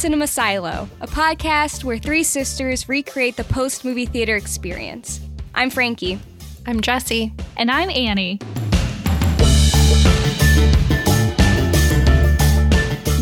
Cinema 0.00 0.26
Silo, 0.26 0.88
a 1.02 1.06
podcast 1.06 1.84
where 1.84 1.98
three 1.98 2.22
sisters 2.22 2.88
recreate 2.88 3.36
the 3.36 3.44
post 3.44 3.84
movie 3.84 4.06
theater 4.06 4.34
experience. 4.34 5.20
I'm 5.54 5.68
Frankie. 5.68 6.18
I'm 6.66 6.80
Jesse. 6.80 7.34
And 7.58 7.70
I'm 7.70 7.90
Annie. 7.90 8.38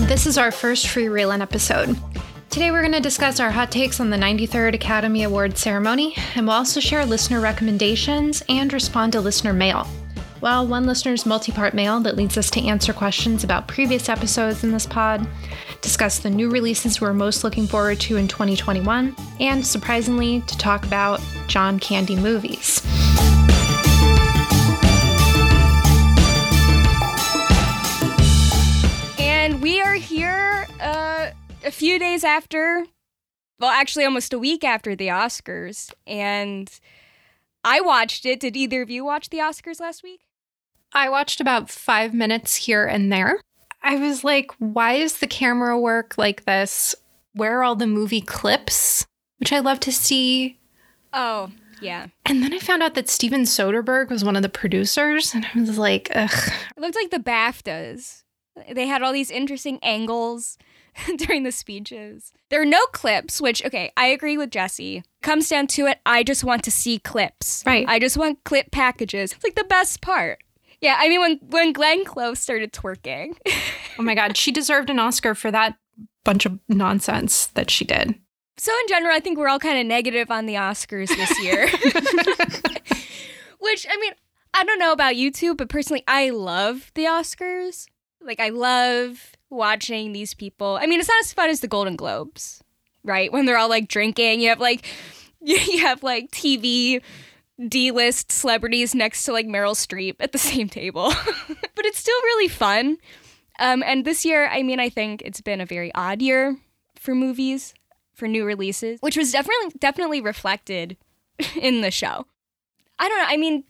This 0.07 0.25
is 0.25 0.39
our 0.39 0.53
first 0.53 0.87
free 0.87 1.09
reel-in 1.09 1.43
episode. 1.43 1.97
Today 2.49 2.71
we're 2.71 2.83
going 2.83 2.93
to 2.93 3.01
discuss 3.01 3.41
our 3.41 3.51
hot 3.51 3.73
takes 3.73 3.99
on 3.99 4.11
the 4.11 4.17
93rd 4.17 4.75
Academy 4.75 5.25
Awards 5.25 5.61
ceremony, 5.61 6.15
and 6.37 6.47
we'll 6.47 6.55
also 6.55 6.79
share 6.79 7.05
listener 7.05 7.41
recommendations 7.41 8.45
and 8.49 8.73
respond 8.73 9.15
to 9.15 9.21
listener 9.21 9.53
mail. 9.53 9.89
Well, 10.41 10.69
one 10.69 10.87
listener's 10.87 11.27
multi 11.27 11.51
part 11.51 11.75
mail 11.75 11.99
that 12.01 12.15
leads 12.15 12.39
us 12.39 12.49
to 12.51 12.65
answer 12.65 12.93
questions 12.93 13.43
about 13.43 13.67
previous 13.67 14.09
episodes 14.09 14.63
in 14.63 14.71
this 14.71 14.87
pod, 14.87 15.27
discuss 15.81 16.21
the 16.21 16.31
new 16.31 16.49
releases 16.49 17.01
we're 17.01 17.13
most 17.13 17.43
looking 17.43 17.67
forward 17.67 17.99
to 18.01 18.17
in 18.17 18.29
2021, 18.29 19.17
and 19.41 19.67
surprisingly, 19.67 20.41
to 20.43 20.57
talk 20.57 20.87
about 20.87 21.21
John 21.49 21.81
Candy 21.81 22.15
movies. 22.15 22.81
And 29.19 29.61
we 29.61 29.81
are 29.81 29.95
here 29.95 30.69
uh, 30.81 31.31
a 31.65 31.71
few 31.73 31.99
days 31.99 32.23
after, 32.23 32.87
well, 33.59 33.71
actually, 33.71 34.05
almost 34.05 34.33
a 34.33 34.39
week 34.39 34.63
after 34.63 34.95
the 34.95 35.09
Oscars. 35.09 35.93
And 36.07 36.71
I 37.65 37.81
watched 37.81 38.25
it. 38.25 38.39
Did 38.39 38.57
either 38.57 38.83
of 38.83 38.91
you 38.91 39.05
watch 39.05 39.31
the 39.31 39.39
Oscars 39.39 39.81
last 39.81 40.05
week? 40.05 40.28
I 40.93 41.09
watched 41.09 41.41
about 41.41 41.71
five 41.71 42.15
minutes 42.15 42.57
here 42.57 42.85
and 42.85 43.13
there. 43.13 43.41
I 43.83 43.97
was 43.97 44.25
like, 44.25 44.51
why 44.59 44.95
is 44.95 45.19
the 45.19 45.27
camera 45.27 45.79
work 45.79 46.19
like 46.19 46.45
this? 46.45 46.95
Where 47.35 47.59
are 47.59 47.65
all 47.65 47.77
the 47.77 47.87
movie 47.87 48.21
clips, 48.21 49.07
which 49.39 49.53
I 49.53 49.61
love 49.61 49.81
to 49.81 49.93
see? 49.93 50.59
Oh, 51.13 51.51
yeah. 51.81 52.09
And 52.27 52.43
then 52.43 52.53
I 52.53 52.59
found 52.59 52.83
out 52.83 52.95
that 52.95 53.09
Steven 53.09 53.43
Soderbergh 53.43 54.11
was 54.11 54.25
one 54.25 54.37
of 54.37 54.43
the 54.43 54.49
producers, 54.49 55.35
and 55.35 55.47
I 55.55 55.61
was 55.61 55.79
like, 55.79 56.11
ugh. 56.15 56.53
It 56.77 56.81
looked 56.81 56.97
like 56.97 57.11
the 57.11 57.19
BAFTAs. 57.19 58.25
They 58.73 58.87
had 58.87 59.03
all 59.03 59.13
these 59.13 59.31
interesting 59.31 59.79
angles 59.83 60.59
during 61.17 61.45
the 61.45 61.53
speeches. 61.53 62.33
There 62.51 62.61
are 62.61 62.67
no 62.67 62.85
clips, 62.87 63.41
which, 63.41 63.65
okay, 63.65 63.93
I 63.97 64.07
agree 64.07 64.37
with 64.37 64.51
Jesse. 64.51 65.05
Comes 65.23 65.49
down 65.49 65.69
to 65.69 65.87
it, 65.87 65.99
I 66.05 66.23
just 66.25 66.45
want 66.45 66.65
to 66.65 66.71
see 66.71 66.99
clips. 66.99 67.63
Right. 67.65 67.87
I 67.89 67.99
just 67.99 68.17
want 68.17 68.45
clip 68.45 68.71
packages. 68.71 69.33
It's 69.33 69.45
like 69.45 69.55
the 69.55 69.65
best 69.65 70.01
part. 70.01 70.43
Yeah, 70.81 70.97
I 70.99 71.09
mean, 71.09 71.21
when, 71.21 71.41
when 71.49 71.73
Glenn 71.73 72.05
Close 72.05 72.39
started 72.39 72.73
twerking. 72.73 73.37
oh 73.99 74.03
my 74.03 74.15
God, 74.15 74.37
she 74.37 74.53
deserved 74.53 74.91
an 74.91 74.99
Oscar 74.99 75.35
for 75.35 75.51
that 75.51 75.77
bunch 76.25 76.47
of 76.47 76.59
nonsense 76.69 77.47
that 77.47 77.71
she 77.71 77.85
did. 77.85 78.15
So, 78.59 78.73
in 78.73 78.89
general, 78.89 79.15
I 79.15 79.21
think 79.21 79.39
we're 79.39 79.49
all 79.49 79.59
kind 79.59 79.79
of 79.79 79.87
negative 79.87 80.31
on 80.31 80.47
the 80.47 80.55
Oscars 80.55 81.09
this 81.09 81.43
year. 81.43 81.69
Which, 83.61 83.87
I 83.89 83.97
mean, 83.97 84.13
I 84.55 84.65
don't 84.65 84.79
know 84.79 84.93
about 84.93 85.17
you 85.17 85.31
two, 85.31 85.55
but 85.55 85.69
personally, 85.69 86.03
I 86.09 86.31
love 86.31 86.91
the 86.95 87.05
Oscars. 87.05 87.87
Like, 88.21 88.41
I 88.41 88.49
love 88.49 89.33
watching 89.51 90.13
these 90.13 90.35
people. 90.35 90.79
I 90.81 90.87
mean, 90.87 90.99
it's 91.01 91.09
not 91.09 91.21
as 91.21 91.33
fun 91.33 91.51
as 91.51 91.61
the 91.61 91.69
Golden 91.69 91.97
Globes, 91.97 92.63
right? 93.05 93.33
When 93.33 93.47
they're 93.47 93.59
all 93.59 93.69
like 93.69 93.89
drinking, 93.89 94.41
you 94.41 94.49
have 94.49 94.61
like, 94.61 94.87
you 95.41 95.79
have 95.81 96.03
like 96.03 96.31
TV 96.31 97.01
D-list 97.67 98.31
celebrities 98.31 98.95
next 98.95 99.25
to 99.25 99.33
like 99.33 99.47
Meryl 99.47 99.75
Streep 99.75 100.17
at 100.21 100.33
the 100.33 100.39
same 100.53 100.69
table. 100.69 101.13
but 101.49 101.87
it's 101.87 101.99
still 101.99 102.21
really 102.23 102.49
fun. 102.49 102.99
Um, 103.59 103.83
and 103.85 104.05
this 104.05 104.25
year, 104.25 104.49
I 104.49 104.63
mean, 104.63 104.79
I 104.79 104.89
think 104.89 105.23
it's 105.23 105.41
been 105.41 105.61
a 105.61 105.67
very 105.67 105.93
odd 105.95 106.23
year 106.23 106.57
for 106.97 107.15
movies, 107.15 107.75
for 108.15 108.29
new 108.29 108.45
releases, 108.45 109.01
which 109.01 109.17
was 109.17 109.33
definitely 109.33 109.79
definitely 109.79 110.21
reflected 110.21 110.97
in 111.61 111.81
the 111.81 111.91
show. 111.91 112.27
I 112.99 113.09
don't 113.09 113.19
know. 113.19 113.27
I 113.29 113.37
mean, 113.37 113.65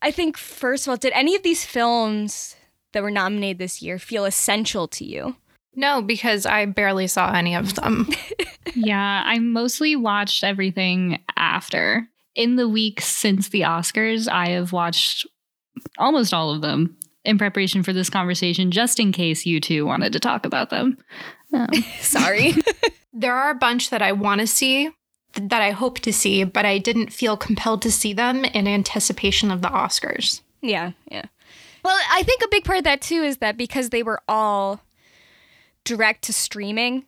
I 0.00 0.10
think 0.10 0.36
first 0.36 0.86
of 0.86 0.90
all, 0.90 0.96
did 0.96 1.12
any 1.12 1.34
of 1.34 1.42
these 1.42 1.64
films 1.64 2.56
that 2.92 3.02
were 3.02 3.10
nominated 3.10 3.58
this 3.58 3.82
year 3.82 3.98
feel 3.98 4.24
essential 4.24 4.86
to 4.88 5.04
you? 5.04 5.36
No, 5.74 6.02
because 6.02 6.44
I 6.44 6.66
barely 6.66 7.06
saw 7.06 7.32
any 7.32 7.54
of 7.54 7.74
them. 7.74 8.08
yeah, 8.74 9.22
I 9.24 9.38
mostly 9.38 9.96
watched 9.96 10.44
everything 10.44 11.20
after 11.36 12.08
in 12.34 12.56
the 12.56 12.68
weeks 12.68 13.06
since 13.06 13.48
the 13.48 13.62
Oscars, 13.62 14.28
I 14.30 14.50
have 14.50 14.72
watched 14.72 15.26
almost 15.98 16.32
all 16.32 16.50
of 16.50 16.62
them 16.62 16.96
in 17.24 17.38
preparation 17.38 17.82
for 17.82 17.92
this 17.92 18.10
conversation, 18.10 18.70
just 18.70 18.98
in 18.98 19.12
case 19.12 19.46
you 19.46 19.60
two 19.60 19.86
wanted 19.86 20.12
to 20.12 20.20
talk 20.20 20.44
about 20.44 20.70
them. 20.70 20.98
Um. 21.52 21.68
Sorry. 22.00 22.54
there 23.12 23.34
are 23.34 23.50
a 23.50 23.54
bunch 23.54 23.90
that 23.90 24.02
I 24.02 24.12
want 24.12 24.40
to 24.40 24.46
see, 24.46 24.90
that 25.34 25.62
I 25.62 25.70
hope 25.70 26.00
to 26.00 26.12
see, 26.12 26.44
but 26.44 26.66
I 26.66 26.78
didn't 26.78 27.12
feel 27.12 27.36
compelled 27.36 27.82
to 27.82 27.92
see 27.92 28.12
them 28.12 28.44
in 28.44 28.66
anticipation 28.66 29.50
of 29.50 29.62
the 29.62 29.68
Oscars. 29.68 30.40
Yeah, 30.60 30.92
yeah. 31.10 31.26
Well, 31.84 31.98
I 32.10 32.22
think 32.22 32.42
a 32.42 32.48
big 32.48 32.64
part 32.64 32.78
of 32.78 32.84
that 32.84 33.02
too 33.02 33.22
is 33.22 33.38
that 33.38 33.56
because 33.56 33.90
they 33.90 34.02
were 34.02 34.20
all 34.28 34.80
direct 35.84 36.22
to 36.24 36.32
streaming, 36.32 37.04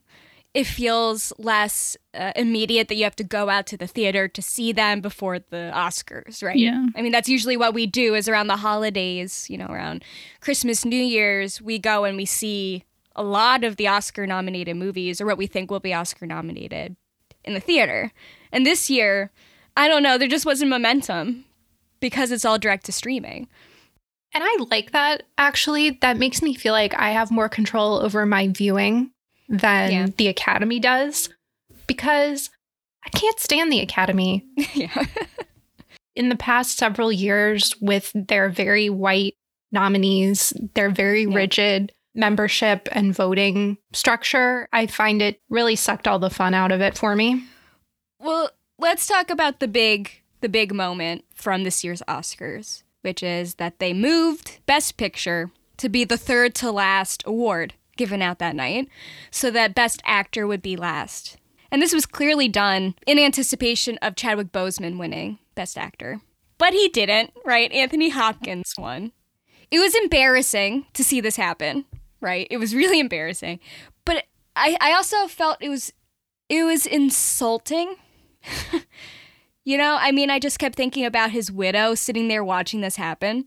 it 0.55 0.69
feels 0.69 1.33
less 1.37 1.97
uh, 2.15 2.33
immediate 2.37 2.87
that 2.87 2.95
you 2.95 3.03
have 3.03 3.17
to 3.17 3.25
go 3.25 3.51
out 3.51 3.67
to 3.67 3.77
the 3.77 3.89
theater 3.89 4.29
to 4.29 4.41
see 4.41 4.71
them 4.71 5.01
before 5.01 5.41
the 5.41 5.73
Oscars, 5.75 6.45
right? 6.45 6.57
Yeah. 6.57 6.87
I 6.95 7.03
mean, 7.03 7.11
that's 7.11 7.29
usually 7.29 7.57
what 7.57 7.75
we 7.75 7.87
do 7.87 8.15
is 8.15 8.29
around 8.29 8.47
the 8.47 8.57
holidays, 8.57 9.51
you 9.51 9.59
know, 9.59 9.67
around 9.67 10.05
Christmas, 10.41 10.85
New 10.85 10.97
Year's, 11.03 11.61
we 11.61 11.81
go 11.81 12.05
and 12.05 12.17
we 12.17 12.25
see 12.25 12.85
a 13.17 13.25
lot 13.25 13.65
of 13.65 13.77
the 13.77 13.89
Oscar 13.89 14.29
nominated 14.29 14.77
movies 14.77 15.21
or 15.21 15.27
what 15.27 15.39
we 15.39 15.49
think 15.49 15.71
will 15.71 15.81
be 15.81 15.93
Oscar 15.93 16.25
nominated 16.25 16.95
in 17.45 17.55
the 17.55 17.61
theater. 17.61 18.13
And 18.53 18.65
this 18.65 18.89
year, 18.89 19.33
I 19.77 19.89
don't 19.89 20.05
know, 20.05 20.19
there 20.19 20.29
just 20.29 20.47
wasn't 20.47 20.71
momentum 20.71 21.45
because 21.99 22.31
it's 22.31 22.45
all 22.45 22.59
direct 22.61 22.87
to 22.87 22.93
streaming. 22.93 23.49
And 24.33 24.45
I 24.45 24.57
like 24.71 24.93
that 24.93 25.25
actually. 25.37 25.91
That 26.01 26.17
makes 26.17 26.43
me 26.43 26.55
feel 26.55 26.73
like 26.73 26.95
I 26.95 27.11
have 27.11 27.33
more 27.33 27.49
control 27.49 27.99
over 27.99 28.25
my 28.25 28.49
viewing 28.49 29.11
than 29.59 29.93
yeah. 29.93 30.07
the 30.17 30.29
Academy 30.29 30.79
does 30.79 31.29
because 31.87 32.51
I 33.05 33.11
can't 33.11 33.39
stand 33.39 33.73
the 33.73 33.81
Academy. 33.81 34.45
yeah. 34.75 35.05
In 36.17 36.29
the 36.29 36.37
past 36.37 36.79
several 36.79 37.11
years, 37.11 37.75
with 37.81 38.13
their 38.15 38.49
very 38.49 38.89
white 38.89 39.35
nominees, 39.73 40.53
their 40.75 40.91
very 40.91 41.25
yeah. 41.25 41.35
rigid 41.35 41.93
membership 42.15 42.89
and 42.93 43.15
voting 43.15 43.77
structure, 43.93 44.69
I 44.73 44.87
find 44.87 45.21
it 45.21 45.41
really 45.51 45.77
sucked 45.77 46.07
all 46.07 46.21
the 46.21 46.31
fun 46.31 46.55
out 46.55 46.71
of 46.71 46.81
it 46.81 46.97
for 46.97 47.17
me. 47.17 47.45
Well, 48.21 48.51
let's 48.79 49.07
talk 49.07 49.31
about 49.31 49.61
the 49.61 49.69
big 49.69 50.11
the 50.41 50.49
big 50.49 50.75
moment 50.75 51.25
from 51.35 51.65
this 51.65 51.83
year's 51.83 52.03
Oscars, 52.07 52.83
which 53.01 53.23
is 53.23 53.55
that 53.55 53.79
they 53.79 53.95
moved 53.95 54.59
Best 54.67 54.97
Picture 54.99 55.51
to 55.79 55.89
be 55.89 56.05
the 56.05 56.19
third 56.19 56.55
to 56.57 56.71
last 56.71 57.23
award 57.27 57.75
given 57.97 58.23
out 58.23 58.39
that 58.39 58.57
night, 58.57 58.89
so 59.31 59.51
that 59.51 59.75
Best 59.75 60.03
Actor 60.05 60.47
would 60.47 60.63
be 60.63 60.77
last. 60.77 61.37
And 61.71 61.83
this 61.83 61.95
was 61.95 62.07
clearly 62.07 62.49
done 62.49 62.95
in 63.07 63.19
anticipation 63.19 63.99
of 64.01 64.17
Chadwick 64.17 64.53
Boseman 64.53 64.99
winning 64.99 65.39
Best 65.55 65.77
Actor. 65.77 66.21
But 66.59 66.73
he 66.73 66.89
didn't, 66.89 67.33
right? 67.45 67.71
Anthony 67.73 68.11
Hopkins 68.11 68.75
won. 68.79 69.13
It 69.71 69.81
was 69.81 69.95
embarrassing 69.95 70.87
to 70.93 71.03
see 71.03 71.21
this 71.21 71.37
happen, 71.37 71.85
right? 72.21 72.47
It 72.51 72.59
was 72.59 72.75
really 72.75 73.01
embarrassing. 73.01 73.59
But 74.05 74.25
I, 74.55 74.77
I 74.81 74.93
also 74.93 75.27
felt 75.27 75.59
it 75.61 75.69
was 75.69 75.93
it 76.49 76.63
was 76.63 76.87
insulting. 76.87 77.97
you 79.65 79.77
know, 79.79 79.97
I 79.99 80.13
mean, 80.13 80.31
I 80.31 80.39
just 80.39 80.59
kept 80.59 80.77
thinking 80.77 81.05
about 81.05 81.33
his 81.33 81.51
widow 81.51 81.95
sitting 81.95 82.29
there 82.29 82.45
watching 82.45 82.83
this 82.83 82.97
happen 82.97 83.47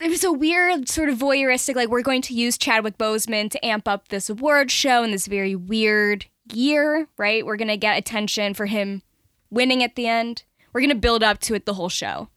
it 0.00 0.08
was 0.08 0.24
a 0.24 0.32
weird 0.32 0.88
sort 0.88 1.08
of 1.08 1.18
voyeuristic 1.18 1.76
like 1.76 1.88
we're 1.88 2.02
going 2.02 2.22
to 2.22 2.34
use 2.34 2.56
Chadwick 2.56 2.96
Boseman 2.96 3.50
to 3.50 3.64
amp 3.64 3.86
up 3.86 4.08
this 4.08 4.30
award 4.30 4.70
show 4.70 5.02
in 5.02 5.10
this 5.10 5.26
very 5.26 5.54
weird 5.54 6.26
year, 6.52 7.06
right? 7.16 7.44
We're 7.44 7.56
going 7.56 7.68
to 7.68 7.76
get 7.76 7.98
attention 7.98 8.54
for 8.54 8.66
him 8.66 9.02
winning 9.50 9.82
at 9.82 9.96
the 9.96 10.06
end. 10.06 10.44
We're 10.72 10.80
going 10.80 10.90
to 10.90 10.96
build 10.96 11.22
up 11.22 11.38
to 11.40 11.54
it 11.54 11.66
the 11.66 11.74
whole 11.74 11.88
show, 11.88 12.28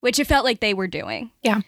which 0.00 0.18
it 0.18 0.26
felt 0.26 0.44
like 0.44 0.60
they 0.60 0.74
were 0.74 0.88
doing. 0.88 1.30
Yeah. 1.42 1.60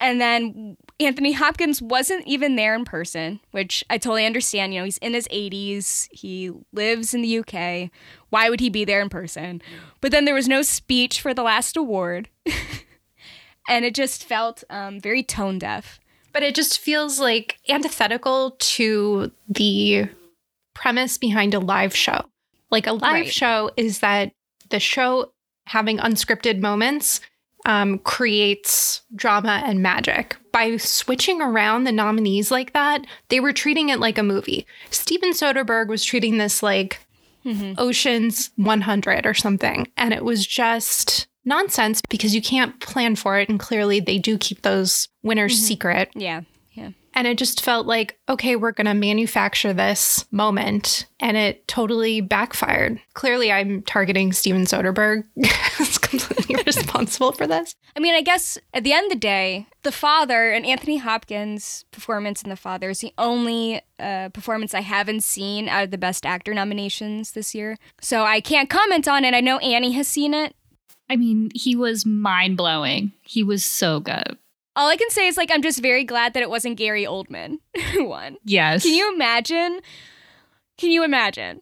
And 0.00 0.20
then 0.20 0.76
Anthony 1.00 1.32
Hopkins 1.32 1.82
wasn't 1.82 2.26
even 2.26 2.56
there 2.56 2.74
in 2.74 2.84
person, 2.84 3.40
which 3.50 3.82
I 3.90 3.98
totally 3.98 4.26
understand. 4.26 4.72
You 4.74 4.80
know, 4.80 4.84
he's 4.84 4.98
in 4.98 5.14
his 5.14 5.26
80s, 5.28 6.08
he 6.12 6.52
lives 6.72 7.14
in 7.14 7.22
the 7.22 7.38
UK. 7.38 7.90
Why 8.30 8.50
would 8.50 8.60
he 8.60 8.68
be 8.68 8.84
there 8.84 9.00
in 9.00 9.08
person? 9.08 9.62
But 10.00 10.12
then 10.12 10.24
there 10.24 10.34
was 10.34 10.46
no 10.46 10.62
speech 10.62 11.20
for 11.20 11.34
the 11.34 11.42
last 11.42 11.76
award. 11.76 12.28
and 13.68 13.84
it 13.84 13.94
just 13.94 14.24
felt 14.24 14.64
um, 14.70 14.98
very 14.98 15.22
tone 15.22 15.58
deaf. 15.58 16.00
But 16.32 16.42
it 16.42 16.54
just 16.54 16.78
feels 16.78 17.20
like 17.20 17.58
antithetical 17.68 18.56
to 18.58 19.30
the 19.48 20.08
premise 20.74 21.18
behind 21.18 21.54
a 21.54 21.60
live 21.60 21.94
show. 21.94 22.24
Like 22.70 22.86
a 22.86 22.92
live 22.92 23.02
right. 23.02 23.32
show 23.32 23.70
is 23.76 24.00
that 24.00 24.32
the 24.70 24.80
show 24.80 25.32
having 25.66 25.98
unscripted 25.98 26.60
moments 26.60 27.20
um, 27.66 27.98
creates 27.98 29.02
drama 29.14 29.62
and 29.64 29.82
magic. 29.82 30.36
By 30.52 30.76
switching 30.76 31.40
around 31.40 31.84
the 31.84 31.92
nominees 31.92 32.50
like 32.50 32.72
that, 32.72 33.06
they 33.28 33.40
were 33.40 33.52
treating 33.52 33.90
it 33.90 34.00
like 34.00 34.18
a 34.18 34.22
movie. 34.22 34.66
Steven 34.90 35.30
Soderbergh 35.30 35.88
was 35.88 36.04
treating 36.04 36.38
this 36.38 36.62
like 36.62 37.00
mm-hmm. 37.44 37.74
Ocean's 37.78 38.50
100 38.56 39.26
or 39.26 39.34
something. 39.34 39.88
And 39.96 40.12
it 40.12 40.24
was 40.24 40.46
just 40.46 41.27
nonsense 41.48 42.00
because 42.08 42.34
you 42.34 42.42
can't 42.42 42.78
plan 42.80 43.16
for 43.16 43.38
it. 43.38 43.48
And 43.48 43.58
clearly, 43.58 44.00
they 44.00 44.18
do 44.18 44.38
keep 44.38 44.62
those 44.62 45.08
winners 45.22 45.54
mm-hmm. 45.54 45.64
secret. 45.64 46.10
Yeah. 46.14 46.42
Yeah. 46.72 46.90
And 47.14 47.26
it 47.26 47.36
just 47.36 47.62
felt 47.62 47.86
like, 47.86 48.16
okay, 48.28 48.54
we're 48.54 48.70
going 48.70 48.86
to 48.86 48.94
manufacture 48.94 49.72
this 49.72 50.24
moment. 50.30 51.06
And 51.18 51.36
it 51.36 51.66
totally 51.66 52.20
backfired. 52.20 53.00
Clearly, 53.14 53.50
I'm 53.50 53.82
targeting 53.82 54.32
Steven 54.32 54.64
Soderbergh 54.64 55.24
as 55.80 55.98
completely 55.98 56.62
responsible 56.66 57.32
for 57.32 57.48
this. 57.48 57.74
I 57.96 58.00
mean, 58.00 58.14
I 58.14 58.22
guess 58.22 58.56
at 58.72 58.84
the 58.84 58.92
end 58.92 59.06
of 59.06 59.10
the 59.10 59.18
day, 59.18 59.66
The 59.82 59.90
Father 59.90 60.52
and 60.52 60.64
Anthony 60.64 60.98
Hopkins' 60.98 61.84
performance 61.90 62.42
in 62.42 62.50
The 62.50 62.56
Father 62.56 62.90
is 62.90 63.00
the 63.00 63.14
only 63.18 63.80
uh, 63.98 64.28
performance 64.28 64.72
I 64.72 64.82
haven't 64.82 65.24
seen 65.24 65.68
out 65.68 65.84
of 65.84 65.90
the 65.90 65.98
Best 65.98 66.24
Actor 66.24 66.54
nominations 66.54 67.32
this 67.32 67.52
year. 67.52 67.78
So 68.00 68.22
I 68.22 68.40
can't 68.40 68.70
comment 68.70 69.08
on 69.08 69.24
it. 69.24 69.34
I 69.34 69.40
know 69.40 69.58
Annie 69.58 69.92
has 69.92 70.06
seen 70.06 70.34
it. 70.34 70.54
I 71.10 71.16
mean, 71.16 71.50
he 71.54 71.74
was 71.74 72.04
mind 72.04 72.56
blowing. 72.56 73.12
He 73.22 73.42
was 73.42 73.64
so 73.64 74.00
good. 74.00 74.38
All 74.76 74.88
I 74.88 74.96
can 74.96 75.10
say 75.10 75.26
is 75.26 75.36
like 75.36 75.50
I'm 75.52 75.62
just 75.62 75.82
very 75.82 76.04
glad 76.04 76.34
that 76.34 76.42
it 76.42 76.50
wasn't 76.50 76.76
Gary 76.76 77.04
Oldman 77.04 77.58
who 77.92 78.04
won. 78.04 78.36
Yes. 78.44 78.82
Can 78.82 78.94
you 78.94 79.12
imagine? 79.12 79.80
Can 80.76 80.90
you 80.90 81.02
imagine 81.02 81.60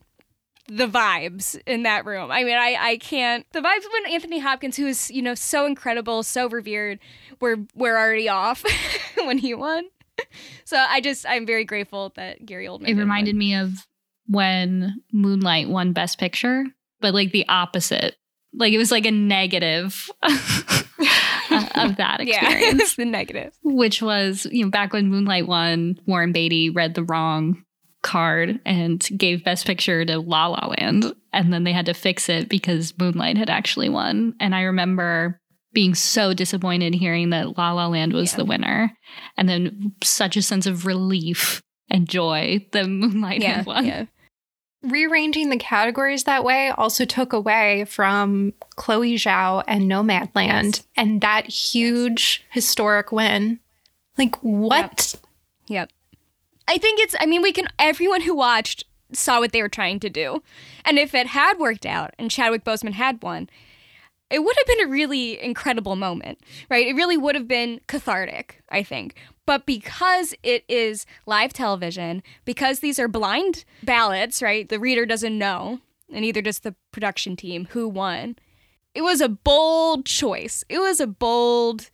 the 0.68 0.86
vibes 0.86 1.58
in 1.66 1.84
that 1.84 2.04
room? 2.04 2.30
I 2.30 2.44
mean, 2.44 2.56
I 2.56 2.76
I 2.78 2.96
can't. 2.98 3.46
The 3.52 3.60
vibes 3.60 3.90
when 3.92 4.12
Anthony 4.12 4.38
Hopkins, 4.38 4.76
who 4.76 4.86
is 4.86 5.10
you 5.10 5.22
know 5.22 5.34
so 5.34 5.64
incredible, 5.64 6.22
so 6.22 6.48
revered, 6.48 6.98
were 7.40 7.56
were 7.74 7.96
already 7.96 8.28
off 8.28 8.64
when 9.16 9.38
he 9.38 9.54
won. 9.54 9.84
So 10.64 10.76
I 10.76 11.00
just 11.00 11.24
I'm 11.26 11.46
very 11.46 11.64
grateful 11.64 12.12
that 12.16 12.44
Gary 12.44 12.66
Oldman. 12.66 12.88
It 12.88 12.96
reminded 12.96 13.34
win. 13.34 13.38
me 13.38 13.54
of 13.54 13.86
when 14.26 15.02
Moonlight 15.12 15.68
won 15.68 15.92
Best 15.92 16.18
Picture, 16.18 16.64
but 17.00 17.14
like 17.14 17.32
the 17.32 17.48
opposite. 17.48 18.16
Like 18.56 18.72
it 18.72 18.78
was 18.78 18.90
like 18.90 19.06
a 19.06 19.10
negative. 19.10 20.10
of 21.76 21.96
that 21.96 22.20
experience. 22.20 22.98
Yeah, 22.98 23.04
the 23.04 23.10
negative. 23.10 23.52
Which 23.62 24.02
was, 24.02 24.46
you 24.50 24.64
know, 24.64 24.70
back 24.70 24.92
when 24.92 25.08
Moonlight 25.08 25.46
won, 25.46 25.98
Warren 26.06 26.32
Beatty 26.32 26.70
read 26.70 26.94
the 26.94 27.04
wrong 27.04 27.62
card 28.02 28.60
and 28.64 29.06
gave 29.16 29.44
Best 29.44 29.66
Picture 29.66 30.04
to 30.04 30.18
La 30.18 30.46
La 30.46 30.68
Land. 30.78 31.14
And 31.32 31.52
then 31.52 31.64
they 31.64 31.72
had 31.72 31.86
to 31.86 31.94
fix 31.94 32.28
it 32.28 32.48
because 32.48 32.96
Moonlight 32.98 33.36
had 33.36 33.50
actually 33.50 33.88
won. 33.88 34.34
And 34.40 34.54
I 34.54 34.62
remember 34.62 35.40
being 35.72 35.94
so 35.94 36.32
disappointed 36.32 36.94
hearing 36.94 37.30
that 37.30 37.58
La 37.58 37.72
La 37.72 37.86
Land 37.88 38.12
was 38.12 38.32
yeah. 38.32 38.36
the 38.38 38.44
winner. 38.44 38.92
And 39.36 39.48
then 39.48 39.94
such 40.02 40.36
a 40.36 40.42
sense 40.42 40.66
of 40.66 40.86
relief 40.86 41.62
and 41.90 42.08
joy 42.08 42.66
that 42.72 42.86
Moonlight 42.86 43.42
yeah, 43.42 43.56
had 43.56 43.66
won. 43.66 43.86
Yeah 43.86 44.06
rearranging 44.90 45.50
the 45.50 45.56
categories 45.56 46.24
that 46.24 46.44
way 46.44 46.70
also 46.70 47.04
took 47.04 47.32
away 47.32 47.84
from 47.84 48.52
Chloe 48.76 49.16
Zhao 49.16 49.62
and 49.66 49.90
Nomadland 49.90 50.76
yes. 50.76 50.86
and 50.96 51.20
that 51.20 51.46
huge 51.46 52.44
historic 52.50 53.12
win. 53.12 53.60
Like, 54.18 54.36
what? 54.36 55.14
Yep. 55.68 55.90
yep. 55.90 55.90
I 56.68 56.78
think 56.78 57.00
it's, 57.00 57.14
I 57.20 57.26
mean, 57.26 57.42
we 57.42 57.52
can, 57.52 57.68
everyone 57.78 58.22
who 58.22 58.34
watched 58.34 58.84
saw 59.12 59.38
what 59.38 59.52
they 59.52 59.62
were 59.62 59.68
trying 59.68 60.00
to 60.00 60.10
do. 60.10 60.42
And 60.84 60.98
if 60.98 61.14
it 61.14 61.28
had 61.28 61.58
worked 61.58 61.86
out 61.86 62.14
and 62.18 62.30
Chadwick 62.30 62.64
Boseman 62.64 62.92
had 62.92 63.22
won, 63.22 63.48
it 64.30 64.40
would 64.40 64.56
have 64.58 64.66
been 64.66 64.86
a 64.86 64.90
really 64.90 65.40
incredible 65.40 65.96
moment, 65.96 66.40
right? 66.68 66.86
It 66.86 66.94
really 66.94 67.16
would 67.16 67.34
have 67.34 67.46
been 67.46 67.80
cathartic, 67.86 68.62
I 68.68 68.82
think. 68.82 69.14
But 69.46 69.64
because 69.64 70.34
it 70.42 70.64
is 70.68 71.06
live 71.24 71.52
television, 71.52 72.22
because 72.44 72.80
these 72.80 72.98
are 72.98 73.08
blind 73.08 73.64
ballots, 73.84 74.42
right? 74.42 74.68
The 74.68 74.80
reader 74.80 75.06
doesn't 75.06 75.38
know, 75.38 75.80
and 76.12 76.22
neither 76.22 76.42
does 76.42 76.58
the 76.58 76.74
production 76.90 77.36
team 77.36 77.68
who 77.70 77.88
won. 77.88 78.36
It 78.94 79.02
was 79.02 79.20
a 79.20 79.28
bold 79.28 80.04
choice. 80.04 80.64
It 80.68 80.80
was 80.80 81.00
a 81.00 81.06
bold 81.06 81.90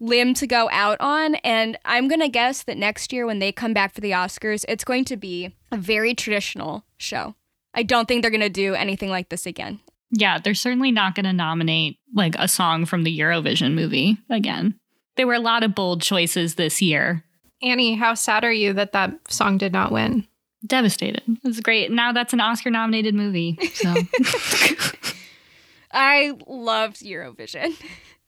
limb 0.00 0.34
to 0.34 0.46
go 0.46 0.68
out 0.72 0.96
on. 1.00 1.36
And 1.36 1.78
I'm 1.84 2.08
going 2.08 2.20
to 2.20 2.28
guess 2.28 2.62
that 2.64 2.78
next 2.78 3.12
year, 3.12 3.26
when 3.26 3.38
they 3.38 3.52
come 3.52 3.74
back 3.74 3.94
for 3.94 4.00
the 4.00 4.12
Oscars, 4.12 4.64
it's 4.66 4.84
going 4.84 5.04
to 5.06 5.16
be 5.16 5.54
a 5.70 5.76
very 5.76 6.14
traditional 6.14 6.84
show. 6.96 7.34
I 7.74 7.82
don't 7.82 8.08
think 8.08 8.22
they're 8.22 8.30
going 8.30 8.40
to 8.40 8.48
do 8.48 8.74
anything 8.74 9.10
like 9.10 9.28
this 9.28 9.46
again. 9.46 9.80
Yeah, 10.10 10.38
they're 10.38 10.54
certainly 10.54 10.90
not 10.90 11.14
going 11.14 11.24
to 11.24 11.32
nominate 11.32 11.98
like 12.14 12.34
a 12.36 12.48
song 12.48 12.84
from 12.84 13.04
the 13.04 13.16
Eurovision 13.16 13.74
movie 13.74 14.18
again 14.28 14.79
there 15.20 15.26
were 15.26 15.34
a 15.34 15.38
lot 15.38 15.62
of 15.62 15.74
bold 15.74 16.00
choices 16.00 16.54
this 16.54 16.80
year. 16.80 17.22
Annie, 17.60 17.94
how 17.94 18.14
sad 18.14 18.42
are 18.42 18.50
you 18.50 18.72
that 18.72 18.92
that 18.92 19.12
song 19.28 19.58
did 19.58 19.70
not 19.70 19.92
win? 19.92 20.26
Devastated. 20.64 21.22
It's 21.44 21.60
great. 21.60 21.90
Now 21.90 22.10
that's 22.10 22.32
an 22.32 22.40
Oscar 22.40 22.70
nominated 22.70 23.14
movie. 23.14 23.58
So 23.74 23.94
I 25.92 26.32
loved 26.46 27.02
Eurovision. 27.02 27.74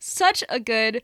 Such 0.00 0.44
a 0.50 0.60
good 0.60 1.02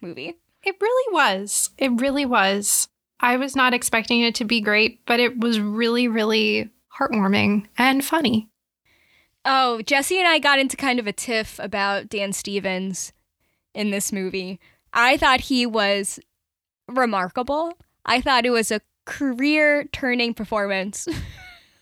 movie. 0.00 0.34
It 0.64 0.74
really 0.80 1.14
was. 1.14 1.70
It 1.78 1.92
really 2.00 2.26
was. 2.26 2.88
I 3.20 3.36
was 3.36 3.54
not 3.54 3.72
expecting 3.72 4.22
it 4.22 4.34
to 4.34 4.44
be 4.44 4.60
great, 4.60 5.06
but 5.06 5.20
it 5.20 5.38
was 5.38 5.60
really, 5.60 6.08
really 6.08 6.70
heartwarming 6.98 7.68
and 7.78 8.04
funny. 8.04 8.48
Oh, 9.44 9.80
Jesse 9.82 10.18
and 10.18 10.26
I 10.26 10.40
got 10.40 10.58
into 10.58 10.76
kind 10.76 10.98
of 10.98 11.06
a 11.06 11.12
tiff 11.12 11.60
about 11.60 12.08
Dan 12.08 12.32
Stevens 12.32 13.12
in 13.74 13.90
this 13.92 14.10
movie. 14.10 14.58
I 14.92 15.16
thought 15.16 15.40
he 15.40 15.66
was 15.66 16.18
remarkable. 16.88 17.74
I 18.04 18.20
thought 18.20 18.46
it 18.46 18.50
was 18.50 18.70
a 18.70 18.80
career 19.04 19.84
turning 19.92 20.34
performance. 20.34 21.08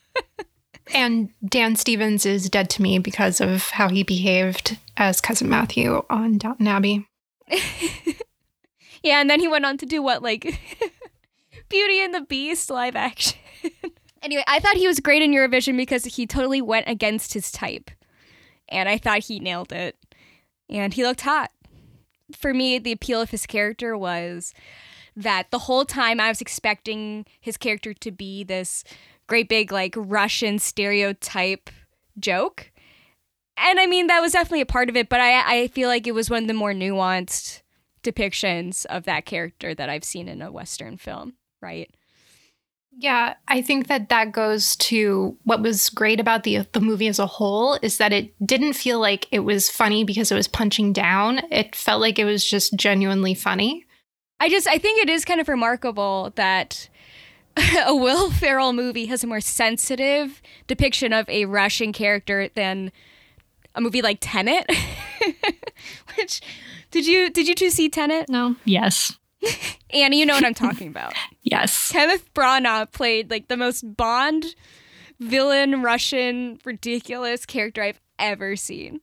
and 0.95 1.31
Dan 1.45 1.77
Stevens 1.77 2.27
is 2.27 2.51
dead 2.51 2.71
to 2.71 2.83
me 2.83 2.99
because 2.99 3.41
of 3.41 3.71
how 3.71 3.89
he 3.89 4.03
behaved 4.03 4.79
as 4.97 5.21
cousin 5.21 5.49
Matthew 5.49 6.03
on 6.11 6.39
Downton 6.39 6.69
Abbey. 6.69 7.07
yeah, 9.03 9.21
and 9.21 9.31
then 9.31 9.41
he 9.41 9.49
went 9.49 9.65
on 9.65 9.79
to 9.79 9.87
do 9.87 10.03
what, 10.03 10.23
like 10.23 10.43
Beauty 11.69 12.01
and 12.01 12.15
the 12.15 12.23
Beast 12.23 12.71
live 12.71 12.97
action. 12.97 13.39
anyway, 14.23 14.45
I 14.47 14.61
thought 14.61 14.77
he 14.77 14.89
was 14.89 15.01
great 15.01 15.23
in 15.23 15.33
Eurovision 15.33 15.77
because 15.77 16.05
he 16.05 16.27
totally 16.27 16.63
went 16.63 16.89
against 16.89 17.35
his 17.35 17.51
type. 17.51 17.91
And 18.69 18.89
I 18.89 18.99
thought 18.99 19.25
he 19.25 19.41
nailed 19.41 19.73
it. 19.73 19.97
And 20.69 20.93
he 20.93 21.03
looked 21.03 21.23
hot 21.23 21.51
for 22.37 22.53
me, 22.55 22.79
the 22.79 22.93
appeal 22.93 23.21
of 23.21 23.31
his 23.31 23.47
character 23.47 23.97
was 23.97 24.55
that 25.17 25.51
the 25.51 25.61
whole 25.61 25.85
time 25.85 26.21
I 26.21 26.29
was 26.29 26.41
expecting 26.41 27.27
his 27.41 27.57
character 27.57 27.93
to 27.93 28.11
be 28.11 28.45
this 28.45 28.85
great 29.27 29.49
big, 29.49 29.73
like, 29.73 29.95
Russian 29.97 30.59
stereotype 30.59 31.71
joke. 32.19 32.71
And 33.57 33.81
I 33.81 33.87
mean, 33.87 34.07
that 34.07 34.21
was 34.21 34.33
definitely 34.33 34.61
a 34.61 34.67
part 34.67 34.89
of 34.89 34.97
it, 34.97 35.09
but 35.09 35.21
I, 35.21 35.63
I 35.63 35.69
feel 35.69 35.89
like 35.89 36.07
it 36.07 36.15
was 36.15 36.31
one 36.31 36.45
of 36.45 36.49
the 36.49 36.55
more 36.55 36.73
nuanced 36.73 37.63
depictions 38.03 38.87
of 38.87 39.05
that 39.05 39.27
character 39.27 39.75
that 39.75 39.91
I've 39.91 40.05
seen 40.05 40.29
in 40.29 40.41
a 40.41 40.53
Western 40.53 40.97
film, 40.97 41.35
right? 41.61 41.91
Yeah, 43.01 43.35
I 43.47 43.63
think 43.63 43.87
that 43.87 44.09
that 44.09 44.33
goes 44.33 44.75
to 44.77 45.37
what 45.45 45.63
was 45.63 45.89
great 45.89 46.19
about 46.19 46.43
the 46.43 46.67
the 46.73 46.81
movie 46.81 47.07
as 47.07 47.21
a 47.21 47.27
whole 47.27 47.79
is 47.81 47.99
that 47.99 48.13
it 48.13 48.35
didn't 48.45 48.73
feel 48.73 48.99
like 48.99 49.29
it 49.31 49.41
was 49.41 49.71
funny 49.71 50.03
because 50.03 50.33
it 50.33 50.35
was 50.35 50.49
punching 50.49 50.95
down. 50.95 51.41
It 51.53 51.77
felt 51.77 52.01
like 52.01 52.19
it 52.19 52.25
was 52.25 52.45
just 52.45 52.75
genuinely 52.75 53.35
funny. 53.35 53.87
I 54.41 54.49
just 54.49 54.67
I 54.67 54.79
think 54.79 55.01
it 55.01 55.09
is 55.09 55.25
kind 55.25 55.41
of 55.41 55.49
remarkable 55.49 56.33
that 56.35 56.89
a 57.87 57.95
Will 57.95 58.33
Ferrell 58.33 58.73
movie 58.73 59.07
has 59.07 59.23
a 59.23 59.29
more 59.29 59.41
sensitive 59.41 60.43
depiction 60.67 61.13
of 61.13 61.29
a 61.29 61.45
Russian 61.45 61.93
character 61.93 62.49
than 62.57 62.91
a 63.77 63.81
movie 63.81 64.03
like 64.03 64.19
Tenet. 64.21 64.69
Which 66.17 66.41
did 66.91 67.07
you 67.07 67.31
did 67.31 67.47
you 67.47 67.55
two 67.55 67.71
see 67.71 67.89
Tenet? 67.89 68.29
No. 68.29 68.57
Yes. 68.65 69.17
Annie, 69.91 70.21
you 70.21 70.27
know 70.27 70.35
what 70.35 70.45
I'm 70.45 70.55
talking 70.55 70.89
about. 70.89 71.15
yes. 71.43 71.91
Kenneth 71.93 72.33
Branagh 72.35 72.93
played 72.93 73.31
like 73.31 73.49
the 73.49 73.57
most 73.57 73.97
Bond 73.97 74.55
villain 75.21 75.83
Russian 75.83 76.59
ridiculous 76.65 77.47
character 77.47 77.83
I've 77.83 78.01
ever 78.19 78.57
seen. 78.57 79.01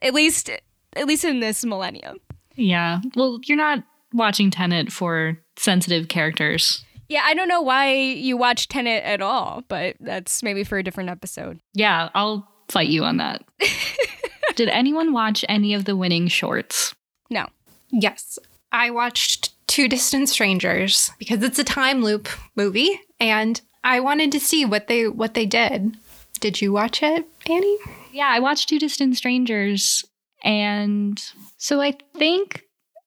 At 0.00 0.14
least 0.14 0.50
at 0.94 1.06
least 1.06 1.24
in 1.24 1.40
this 1.40 1.64
millennium. 1.64 2.18
Yeah. 2.54 3.00
Well, 3.14 3.40
you're 3.44 3.56
not 3.56 3.82
watching 4.12 4.50
Tenet 4.50 4.92
for 4.92 5.38
sensitive 5.56 6.08
characters. 6.08 6.84
Yeah, 7.08 7.22
I 7.24 7.34
don't 7.34 7.48
know 7.48 7.60
why 7.60 7.92
you 7.92 8.36
watch 8.36 8.68
Tenet 8.68 9.04
at 9.04 9.20
all, 9.20 9.64
but 9.68 9.96
that's 10.00 10.42
maybe 10.42 10.64
for 10.64 10.78
a 10.78 10.82
different 10.82 11.10
episode. 11.10 11.60
Yeah, 11.74 12.08
I'll 12.14 12.48
fight 12.68 12.88
you 12.88 13.04
on 13.04 13.18
that. 13.18 13.44
Did 14.56 14.68
anyone 14.68 15.12
watch 15.12 15.44
any 15.48 15.74
of 15.74 15.84
the 15.84 15.96
winning 15.96 16.28
shorts? 16.28 16.94
No. 17.30 17.46
Yes. 17.90 18.38
I 18.70 18.90
watched 18.90 19.51
Two 19.72 19.88
Distant 19.88 20.28
Strangers 20.28 21.10
because 21.18 21.42
it's 21.42 21.58
a 21.58 21.64
time 21.64 22.02
loop 22.02 22.28
movie 22.54 23.00
and 23.18 23.58
I 23.82 24.00
wanted 24.00 24.30
to 24.32 24.38
see 24.38 24.66
what 24.66 24.86
they 24.86 25.08
what 25.08 25.32
they 25.32 25.46
did. 25.46 25.96
Did 26.40 26.60
you 26.60 26.74
watch 26.74 27.02
it, 27.02 27.26
Annie? 27.48 27.78
Yeah, 28.12 28.28
I 28.28 28.40
watched 28.40 28.68
Two 28.68 28.78
Distant 28.78 29.16
Strangers 29.16 30.04
And 30.44 31.18
so 31.56 31.80
I 31.80 31.94
think 32.18 32.64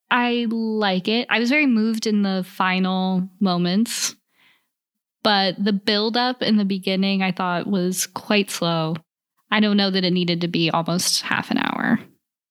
I 0.10 0.48
like 0.50 1.08
it. 1.08 1.28
I 1.30 1.38
was 1.38 1.52
very 1.52 1.68
moved 1.68 2.08
in 2.08 2.24
the 2.24 2.44
final 2.48 3.30
moments, 3.40 4.16
but 5.22 5.64
the 5.64 5.72
build 5.72 6.18
up 6.18 6.42
in 6.42 6.58
the 6.58 6.66
beginning 6.66 7.22
I 7.22 7.32
thought 7.32 7.68
was 7.68 8.08
quite 8.08 8.50
slow. 8.50 8.96
I 9.52 9.60
don't 9.60 9.78
know 9.78 9.92
that 9.92 10.04
it 10.04 10.14
needed 10.14 10.42
to 10.42 10.48
be 10.48 10.72
almost 10.72 11.22
half 11.22 11.52
an 11.52 11.60
hour. 11.60 12.00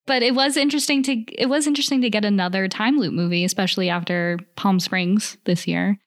But 0.07 0.21
it 0.21 0.35
was 0.35 0.55
interesting 0.55 1.01
to 1.03 1.13
it 1.33 1.47
was 1.47 1.65
interesting 1.67 2.01
to 2.01 2.09
get 2.09 2.25
another 2.25 2.67
time 2.67 2.97
loop 2.99 3.13
movie, 3.13 3.43
especially 3.43 3.89
after 3.89 4.37
Palm 4.55 4.79
Springs 4.79 5.37
this 5.45 5.67
year. 5.67 5.97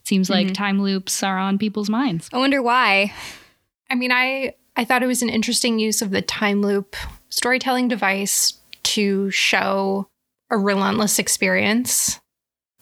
It 0.00 0.06
seems 0.08 0.30
like 0.30 0.48
Mhm. 0.48 0.54
time 0.54 0.80
loops 0.82 1.22
are 1.22 1.38
on 1.38 1.58
people's 1.58 1.90
minds. 1.90 2.30
I 2.32 2.38
wonder 2.38 2.62
why. 2.62 3.12
I 3.90 3.94
mean, 3.94 4.10
I 4.12 4.54
I 4.74 4.84
thought 4.86 5.02
it 5.02 5.06
was 5.06 5.20
an 5.22 5.28
interesting 5.28 5.78
use 5.78 6.00
of 6.00 6.10
the 6.12 6.22
time 6.22 6.62
loop 6.62 6.96
storytelling 7.28 7.88
device 7.88 8.54
to 8.84 9.30
show 9.30 10.08
a 10.50 10.56
relentless 10.56 11.18
experience, 11.18 12.20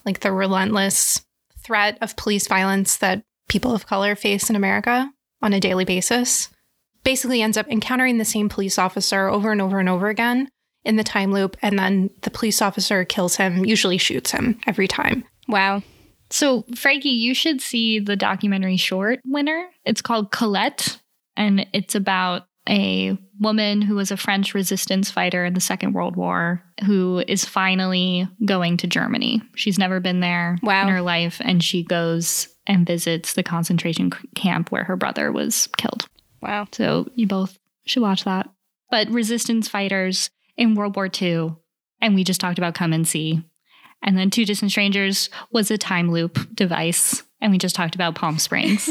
like 0.05 0.21
the 0.21 0.31
relentless 0.31 1.25
threat 1.59 1.97
of 2.01 2.15
police 2.15 2.47
violence 2.47 2.95
that 2.97 3.23
people 3.49 3.75
of 3.75 3.85
color 3.87 4.15
face 4.15 4.49
in 4.49 4.55
America 4.55 5.11
on 5.41 5.51
a 5.53 5.59
daily 5.59 5.83
basis. 5.85 6.49
Basically 7.03 7.41
ends 7.41 7.57
up 7.57 7.67
encountering 7.67 8.17
the 8.19 8.25
same 8.25 8.47
police 8.47 8.77
officer 8.77 9.27
over 9.27 9.51
and 9.51 9.61
over 9.61 9.79
and 9.79 9.89
over 9.89 10.07
again 10.07 10.49
in 10.83 10.95
the 10.95 11.03
time 11.03 11.31
loop 11.31 11.57
and 11.61 11.77
then 11.77 12.09
the 12.21 12.31
police 12.31 12.61
officer 12.61 13.05
kills 13.05 13.35
him, 13.35 13.65
usually 13.65 13.97
shoots 13.97 14.31
him 14.31 14.59
every 14.67 14.87
time. 14.87 15.23
Wow. 15.47 15.83
So, 16.29 16.63
Frankie, 16.75 17.09
you 17.09 17.33
should 17.33 17.59
see 17.61 17.99
the 17.99 18.15
documentary 18.15 18.77
short 18.77 19.19
winner. 19.25 19.67
It's 19.85 20.01
called 20.01 20.31
Colette, 20.31 20.97
and 21.35 21.65
it's 21.73 21.93
about 21.93 22.43
a 22.69 23.17
woman 23.39 23.81
who 23.81 23.95
was 23.95 24.11
a 24.11 24.17
French 24.17 24.53
resistance 24.53 25.11
fighter 25.11 25.43
in 25.43 25.55
the 25.55 25.59
Second 25.59 25.93
World 25.93 26.15
War 26.15 26.63
who 26.85 27.23
is 27.27 27.43
finally 27.43 28.27
going 28.45 28.77
to 28.77 28.87
Germany. 28.87 29.41
She's 29.55 29.77
never 29.79 29.99
been 29.99 30.19
there 30.21 30.57
Wow. 30.63 30.83
in 30.83 30.87
her 30.93 31.01
life, 31.01 31.41
and 31.43 31.61
she 31.63 31.83
goes 31.83 32.47
and 32.67 32.85
visits 32.87 33.33
the 33.33 33.43
concentration 33.43 34.11
camp 34.35 34.71
where 34.71 34.83
her 34.85 34.95
brother 34.95 35.31
was 35.31 35.67
killed. 35.77 36.07
Wow. 36.41 36.67
So, 36.71 37.09
you 37.15 37.27
both 37.27 37.57
should 37.85 38.03
watch 38.03 38.23
that. 38.23 38.49
But 38.89 39.09
resistance 39.09 39.67
fighters 39.67 40.29
in 40.61 40.75
World 40.75 40.95
War 40.95 41.09
II, 41.19 41.55
and 42.01 42.13
we 42.13 42.23
just 42.23 42.39
talked 42.39 42.59
about 42.59 42.75
Come 42.75 42.93
and 42.93 43.07
See. 43.07 43.43
And 44.03 44.15
then 44.15 44.29
Two 44.29 44.45
Distant 44.45 44.69
Strangers 44.69 45.31
was 45.51 45.71
a 45.71 45.77
time 45.77 46.11
loop 46.11 46.55
device, 46.55 47.23
and 47.41 47.51
we 47.51 47.57
just 47.57 47.73
talked 47.73 47.95
about 47.95 48.13
Palm 48.13 48.37
Springs. 48.37 48.87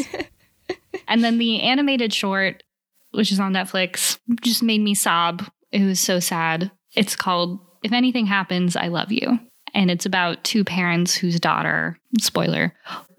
and 1.08 1.22
then 1.22 1.38
the 1.38 1.60
animated 1.60 2.12
short, 2.12 2.64
which 3.12 3.30
is 3.30 3.38
on 3.38 3.52
Netflix, 3.52 4.18
just 4.40 4.64
made 4.64 4.80
me 4.80 4.94
sob. 4.94 5.44
It 5.70 5.84
was 5.84 6.00
so 6.00 6.18
sad. 6.18 6.72
It's 6.96 7.14
called 7.14 7.60
If 7.84 7.92
Anything 7.92 8.26
Happens, 8.26 8.74
I 8.74 8.88
Love 8.88 9.12
You. 9.12 9.38
And 9.72 9.92
it's 9.92 10.06
about 10.06 10.42
two 10.42 10.64
parents 10.64 11.14
whose 11.14 11.38
daughter, 11.38 12.00
spoiler, 12.20 12.74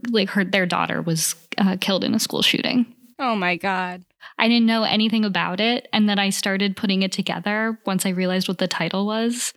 like 0.09 0.29
her, 0.31 0.43
their 0.43 0.65
daughter 0.65 1.01
was 1.01 1.35
uh, 1.57 1.77
killed 1.79 2.03
in 2.03 2.13
a 2.13 2.19
school 2.19 2.41
shooting. 2.41 2.93
Oh 3.21 3.35
my 3.35 3.55
God. 3.55 4.03
I 4.39 4.47
didn't 4.47 4.65
know 4.65 4.83
anything 4.83 5.23
about 5.23 5.59
it. 5.61 5.87
And 5.93 6.09
then 6.09 6.17
I 6.17 6.31
started 6.31 6.75
putting 6.75 7.03
it 7.03 7.11
together 7.11 7.79
once 7.85 8.03
I 8.03 8.09
realized 8.09 8.47
what 8.47 8.57
the 8.57 8.67
title 8.67 9.05
was. 9.05 9.53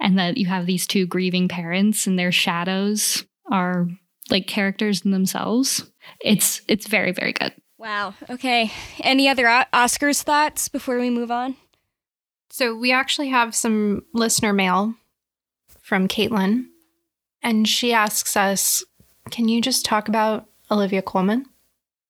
And 0.00 0.18
that 0.18 0.38
you 0.38 0.46
have 0.46 0.64
these 0.64 0.86
two 0.86 1.06
grieving 1.06 1.46
parents 1.46 2.06
and 2.06 2.18
their 2.18 2.32
shadows 2.32 3.24
are 3.50 3.86
like 4.30 4.46
characters 4.46 5.02
in 5.04 5.10
themselves. 5.10 5.88
It's 6.20 6.62
it's 6.66 6.88
very, 6.88 7.12
very 7.12 7.32
good. 7.32 7.52
Wow. 7.78 8.14
Okay. 8.30 8.72
Any 9.00 9.28
other 9.28 9.46
o- 9.46 9.64
Oscars 9.72 10.22
thoughts 10.22 10.68
before 10.68 10.98
we 10.98 11.10
move 11.10 11.30
on? 11.30 11.56
So 12.50 12.74
we 12.74 12.90
actually 12.90 13.28
have 13.28 13.54
some 13.54 14.04
listener 14.14 14.52
mail 14.52 14.94
from 15.80 16.08
Caitlin, 16.08 16.66
and 17.42 17.68
she 17.68 17.92
asks 17.92 18.36
us, 18.36 18.82
"Can 19.30 19.48
you 19.48 19.60
just 19.60 19.84
talk 19.84 20.08
about 20.08 20.48
Olivia 20.70 21.02
Colman?" 21.02 21.46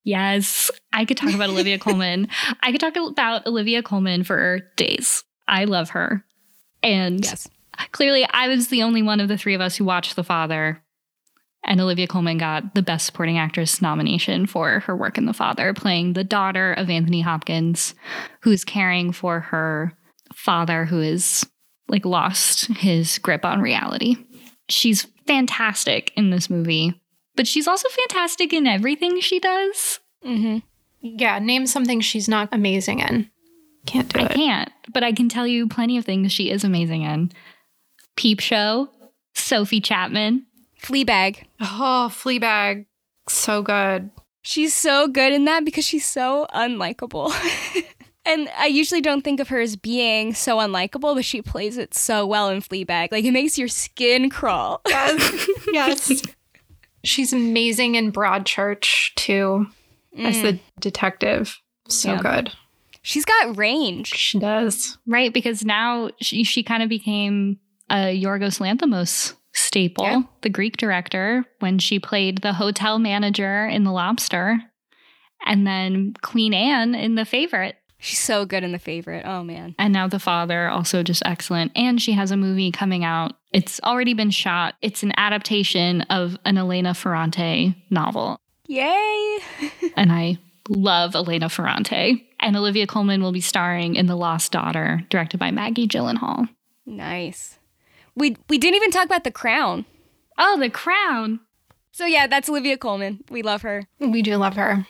Yes, 0.04 0.70
I 0.92 1.04
could 1.04 1.16
talk 1.16 1.34
about 1.34 1.49
Olivia 1.50 1.78
Colman. 1.80 2.28
I 2.62 2.70
could 2.70 2.80
talk 2.80 2.96
about 2.96 3.46
Olivia 3.46 3.82
Colman 3.82 4.23
for 4.25 4.61
days. 4.76 5.25
I 5.49 5.64
love 5.64 5.90
her. 5.90 6.25
And 6.82 7.25
Yes. 7.25 7.49
clearly 7.92 8.25
I 8.30 8.49
was 8.49 8.68
the 8.68 8.82
only 8.82 9.02
one 9.02 9.20
of 9.20 9.28
the 9.28 9.38
three 9.38 9.54
of 9.54 9.61
us 9.61 9.76
who 9.76 9.84
watched 9.84 10.14
The 10.16 10.25
Father. 10.25 10.80
And 11.66 11.80
Olivia 11.80 12.06
Colman 12.06 12.37
got 12.37 12.75
the 12.75 12.82
Best 12.82 13.06
Supporting 13.06 13.38
Actress 13.38 13.80
nomination 13.80 14.44
for 14.46 14.80
her 14.80 14.94
work 14.94 15.16
in 15.16 15.25
The 15.25 15.32
Father, 15.32 15.73
playing 15.73 16.12
the 16.12 16.23
daughter 16.23 16.75
of 16.75 16.90
Anthony 16.90 17.23
Hopkins, 17.23 17.94
who's 18.42 18.64
caring 18.64 19.12
for 19.12 19.40
her 19.40 19.94
father 20.34 20.84
who 20.84 21.00
is 21.00 21.46
like 21.88 22.04
lost 22.04 22.66
his 22.66 23.16
grip 23.18 23.46
on 23.46 23.62
reality. 23.62 24.16
She's 24.68 25.06
fantastic 25.26 26.12
in 26.16 26.28
this 26.30 26.50
movie, 26.50 27.00
but 27.37 27.47
she's 27.47 27.69
also 27.69 27.88
fantastic 27.88 28.53
in 28.53 28.67
everything 28.67 29.21
she 29.21 29.41
does. 29.41 30.00
Mm-hmm. 30.25 30.59
Yeah, 31.00 31.38
name 31.38 31.67
something 31.67 32.00
she's 32.00 32.29
not 32.29 32.49
amazing 32.53 33.00
in. 33.00 33.31
Can't 33.87 34.11
do 34.12 34.21
I 34.21 34.25
it. 34.25 34.31
I 34.31 34.35
can't, 34.35 34.71
but 34.93 35.05
I 35.05 35.12
can 35.12 35.29
tell 35.29 35.47
you 35.47 35.69
plenty 35.69 35.99
of 35.99 36.05
things 36.05 36.33
she 36.33 36.50
is 36.50 36.64
amazing 36.64 37.03
in. 37.03 37.33
Peep 38.17 38.41
Show, 38.41 38.88
Sophie 39.35 39.81
Chapman, 39.81 40.47
Fleabag. 40.81 41.45
Oh, 41.61 42.09
Fleabag, 42.11 42.87
so 43.29 43.62
good. 43.62 44.11
She's 44.43 44.75
so 44.75 45.09
good 45.09 45.33
in 45.33 45.47
that 45.47 45.64
because 45.64 45.85
she's 45.85 46.07
so 46.07 46.47
unlikable. 46.55 47.33
and 48.26 48.49
I 48.59 48.67
usually 48.67 49.00
don't 49.00 49.23
think 49.23 49.41
of 49.41 49.49
her 49.49 49.61
as 49.61 49.76
being 49.76 50.35
so 50.35 50.59
unlikable, 50.59 51.14
but 51.14 51.25
she 51.25 51.43
plays 51.43 51.79
it 51.79 51.95
so 51.95 52.26
well 52.26 52.50
in 52.50 52.61
Fleabag. 52.61 53.11
Like 53.11 53.25
it 53.25 53.33
makes 53.33 53.59
your 53.59 53.69
skin 53.69 54.31
crawl. 54.31 54.83
Yes, 54.87 55.49
yes. 55.73 56.23
She's 57.04 57.32
amazing 57.32 57.94
in 57.94 58.12
Broadchurch 58.12 59.14
too, 59.14 59.66
as 60.18 60.40
the 60.42 60.54
mm. 60.54 60.61
detective. 60.80 61.58
So 61.88 62.12
Yeah. 62.12 62.20
good. 62.23 62.52
She's 63.02 63.25
got 63.26 63.58
range. 63.58 64.08
She 64.14 64.38
does. 64.38 64.96
right? 65.06 65.32
Because 65.32 65.64
now 65.64 66.11
she, 66.20 66.42
she 66.44 66.62
kind 66.62 66.82
of 66.82 66.88
became 66.88 67.58
a 67.90 68.18
Yorgos 68.18 68.61
Lanthimos 68.61 69.34
staple, 69.52 70.04
Yeah. 70.04 70.23
the 70.40 70.49
Greek 70.49 70.78
director, 70.78 71.44
when 71.61 71.78
she 71.78 71.99
played 71.99 72.38
the 72.40 72.54
hotel 72.54 72.99
manager 72.99 73.66
in 73.66 73.84
The 73.84 73.92
Lobster, 73.92 74.58
and 75.44 75.66
then 75.66 76.14
Queen 76.23 76.54
Anne 76.54 76.94
in 76.94 77.14
The 77.14 77.26
Favorite. 77.26 77.76
She's 78.04 78.18
so 78.18 78.44
good 78.44 78.62
in 78.64 78.73
The 78.73 78.78
Favorite. 78.78 79.25
Oh 79.25 79.42
man. 79.42 79.75
And 79.78 79.90
now 79.90 80.06
The 80.08 80.18
Father, 80.18 80.68
also 80.68 81.02
just 81.02 81.23
excellent. 81.25 81.73
And 81.75 82.02
she 82.02 82.12
has 82.12 82.30
a 82.30 82.37
movie 82.37 82.70
coming 82.70 83.02
out. 83.02 83.32
It's 83.50 83.80
already 83.82 84.12
been 84.12 84.30
shot. 84.30 84.75
It's 84.82 85.02
an 85.02 85.12
adaptation 85.16 86.02
of 86.02 86.37
an 86.44 86.58
Elena 86.58 86.92
Ferrante 86.92 87.75
novel. 87.88 88.38
Yay! 88.66 89.38
And 89.96 90.12
I 90.12 90.37
love 90.68 91.14
Elena 91.14 91.49
Ferrante. 91.49 92.28
And 92.40 92.56
Olivia 92.56 92.87
Colman 92.87 93.23
will 93.23 93.32
be 93.32 93.40
starring 93.40 93.94
in 93.96 94.06
The 94.06 94.16
Lost 94.16 94.52
Daughter, 94.52 95.00
directed 95.08 95.38
by 95.38 95.50
Maggie 95.50 95.88
Gyllenhaal. 95.88 96.49
nice. 96.84 97.58
We 98.14 98.37
we 98.50 98.58
didn't 98.58 98.76
even 98.76 98.90
talk 98.90 99.06
about 99.06 99.25
The 99.25 99.30
Crown. 99.32 99.87
Oh, 100.37 100.58
The 100.61 100.68
Crown. 100.68 101.40
So 101.90 102.04
yeah, 102.04 102.26
that's 102.26 102.50
Olivia 102.50 102.76
Colman. 102.76 103.25
We 103.30 103.40
love 103.40 103.62
her. 103.62 103.87
We 103.99 104.20
do 104.20 104.37
love 104.37 104.56
her. 104.56 104.87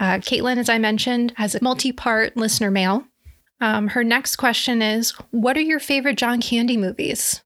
Uh, 0.00 0.16
Caitlin, 0.18 0.56
as 0.56 0.68
I 0.70 0.78
mentioned, 0.78 1.34
has 1.36 1.54
a 1.54 1.62
multi-part 1.62 2.36
listener 2.36 2.70
mail. 2.70 3.04
Um, 3.60 3.88
her 3.88 4.02
next 4.02 4.36
question 4.36 4.80
is, 4.80 5.10
"What 5.30 5.56
are 5.58 5.62
your 5.62 5.78
favorite 5.78 6.16
John 6.16 6.40
Candy 6.40 6.78
movies?" 6.78 7.42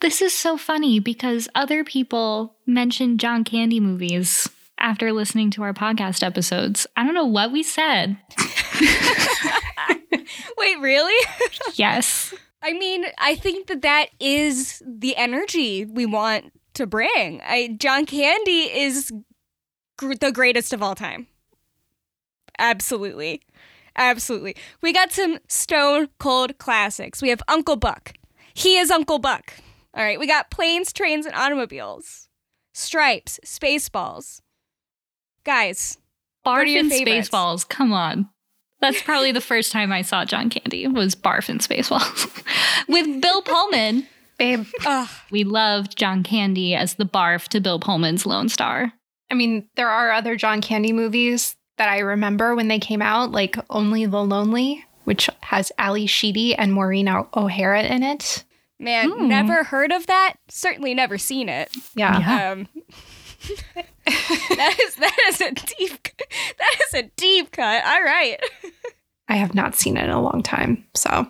This 0.00 0.20
is 0.20 0.34
so 0.34 0.58
funny 0.58 1.00
because 1.00 1.48
other 1.54 1.82
people 1.82 2.56
mentioned 2.66 3.20
John 3.20 3.42
Candy 3.42 3.80
movies 3.80 4.46
after 4.78 5.12
listening 5.12 5.50
to 5.52 5.62
our 5.62 5.72
podcast 5.72 6.22
episodes. 6.22 6.86
I 6.94 7.04
don't 7.04 7.14
know 7.14 7.24
what 7.24 7.50
we 7.52 7.62
said. 7.62 8.18
Wait, 10.58 10.78
really? 10.80 11.26
Yes. 11.74 12.32
I 12.62 12.72
mean, 12.72 13.04
I 13.18 13.34
think 13.34 13.66
that 13.66 13.82
that 13.82 14.06
is 14.20 14.80
the 14.86 15.16
energy 15.16 15.84
we 15.84 16.06
want 16.06 16.52
to 16.74 16.86
bring. 16.86 17.40
I 17.42 17.76
John 17.78 18.06
Candy 18.06 18.70
is 18.72 19.10
gr- 19.98 20.14
the 20.14 20.30
greatest 20.32 20.72
of 20.72 20.82
all 20.82 20.94
time. 20.94 21.26
Absolutely. 22.58 23.42
Absolutely. 23.96 24.56
We 24.80 24.92
got 24.92 25.12
some 25.12 25.38
stone 25.48 26.08
cold 26.18 26.58
classics. 26.58 27.22
We 27.22 27.28
have 27.28 27.42
Uncle 27.48 27.76
Buck. 27.76 28.12
He 28.54 28.76
is 28.76 28.90
Uncle 28.90 29.18
Buck. 29.18 29.54
All 29.94 30.02
right, 30.02 30.18
we 30.18 30.26
got 30.26 30.50
planes, 30.50 30.92
trains, 30.92 31.24
and 31.24 31.34
automobiles. 31.36 32.28
Stripes, 32.72 33.38
Spaceballs. 33.44 34.40
Guys, 35.44 35.98
Barf 36.44 36.66
and? 36.78 36.90
Spaceballs. 36.90 37.68
Come 37.68 37.92
on. 37.92 38.28
That's 38.80 39.00
probably 39.02 39.32
the 39.32 39.40
first 39.40 39.72
time 39.72 39.92
I 39.92 40.02
saw 40.02 40.24
John 40.24 40.50
Candy 40.50 40.86
was 40.86 41.14
Barf 41.14 41.48
and 41.48 41.60
Spaceballs 41.60 42.44
with 42.88 43.20
Bill 43.20 43.40
Pullman. 43.42 44.06
Babe, 44.36 44.66
ugh, 44.84 45.08
We 45.30 45.44
loved 45.44 45.96
John 45.96 46.24
Candy 46.24 46.74
as 46.74 46.94
the 46.94 47.06
barf 47.06 47.46
to 47.48 47.60
Bill 47.60 47.78
Pullman's 47.78 48.26
Lone 48.26 48.48
Star. 48.48 48.92
I 49.30 49.34
mean, 49.34 49.68
there 49.76 49.88
are 49.88 50.10
other 50.10 50.34
John 50.34 50.60
Candy 50.60 50.92
movies 50.92 51.54
that 51.76 51.88
I 51.88 51.98
remember 52.00 52.54
when 52.54 52.68
they 52.68 52.78
came 52.78 53.02
out, 53.02 53.32
like 53.32 53.56
Only 53.70 54.06
the 54.06 54.22
Lonely. 54.24 54.84
which 55.04 55.28
has 55.42 55.70
Ally 55.76 56.06
Sheedy 56.06 56.54
and 56.54 56.72
Maureen 56.72 57.08
O'Hara 57.08 57.82
in 57.82 58.02
it. 58.02 58.44
Man, 58.78 59.10
Hmm. 59.10 59.28
never 59.28 59.62
heard 59.64 59.92
of 59.92 60.06
that. 60.06 60.34
Certainly 60.48 60.94
never 60.94 61.18
seen 61.18 61.48
it. 61.48 61.70
Yeah. 61.94 62.18
Yeah. 62.18 62.50
Um, 62.52 62.68
that 64.06 64.76
is 64.80 64.94
that 64.96 65.16
is 65.28 65.40
a 65.40 65.50
deep 65.52 66.08
that 66.58 66.76
is 66.88 66.94
a 67.00 67.10
deep 67.16 67.50
cut. 67.52 67.84
All 67.84 68.02
right. 68.02 68.38
I 69.28 69.36
have 69.36 69.54
not 69.54 69.74
seen 69.74 69.96
it 69.96 70.04
in 70.04 70.10
a 70.10 70.20
long 70.22 70.42
time. 70.42 70.84
So 70.94 71.26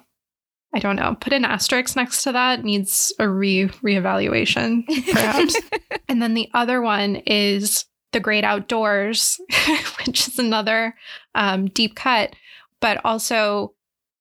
I 0.74 0.78
don't 0.80 0.96
know. 0.96 1.16
Put 1.20 1.32
an 1.32 1.44
asterisk 1.44 1.94
next 1.96 2.22
to 2.24 2.32
that 2.32 2.64
needs 2.64 3.12
a 3.18 3.28
re 3.28 3.68
reevaluation, 3.82 4.84
perhaps. 5.12 5.56
and 6.08 6.20
then 6.20 6.34
the 6.34 6.48
other 6.54 6.80
one 6.82 7.16
is 7.26 7.84
The 8.14 8.20
Great 8.20 8.44
Outdoors, 8.44 9.40
which 10.06 10.28
is 10.28 10.38
another 10.38 10.94
um, 11.34 11.66
deep 11.66 11.96
cut, 11.96 12.34
but 12.80 13.00
also 13.04 13.74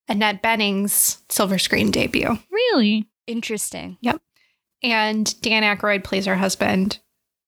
Annette 0.08 0.42
Bening's 0.42 1.22
silver 1.28 1.58
screen 1.58 1.90
debut. 1.90 2.36
Really? 2.50 3.08
Interesting. 3.26 3.96
Yep. 4.02 4.20
And 4.82 5.40
Dan 5.40 5.62
Aykroyd 5.62 6.04
plays 6.04 6.26
her 6.26 6.36
husband 6.36 6.98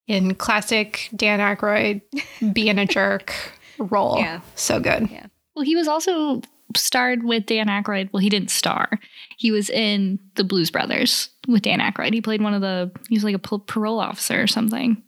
in 0.07 0.37
classic 0.37 1.11
Dan 1.15 1.41
Aykroyd 1.41 2.01
being 2.55 2.79
a 2.79 2.87
jerk 2.87 3.35
role. 3.79 4.19
Yeah. 4.19 4.41
So 4.55 4.81
good. 4.81 5.11
Yeah. 5.11 5.27
Well, 5.55 5.65
he 5.65 5.75
was 5.77 5.89
also 5.89 6.43
starred 6.77 7.25
with 7.25 7.47
Dan 7.47 7.67
Aykroyd. 7.67 8.13
Well, 8.13 8.21
he 8.21 8.29
didn't 8.29 8.51
star. 8.51 9.01
He 9.37 9.51
was 9.51 9.69
in 9.69 10.19
The 10.37 10.45
Blues 10.45 10.71
Brothers 10.71 11.31
with 11.49 11.63
Dan 11.63 11.81
Aykroyd. 11.81 12.15
He 12.15 12.23
played 12.23 12.41
one 12.41 12.55
of 12.55 12.61
the. 12.61 12.93
He 13.09 13.17
was 13.17 13.25
like 13.25 13.35
a 13.35 13.59
parole 13.59 13.99
officer 13.99 14.41
or 14.41 14.47
something. 14.47 15.03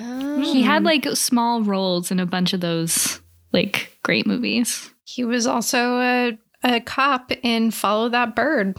He 0.00 0.62
had 0.62 0.84
like 0.84 1.06
small 1.14 1.62
roles 1.62 2.10
in 2.10 2.20
a 2.20 2.26
bunch 2.26 2.52
of 2.52 2.60
those 2.60 3.20
like 3.52 3.96
great 4.02 4.26
movies. 4.26 4.90
He 5.04 5.24
was 5.24 5.46
also 5.46 6.00
a, 6.00 6.38
a 6.62 6.80
cop 6.80 7.32
in 7.42 7.70
Follow 7.70 8.08
That 8.08 8.36
Bird, 8.36 8.78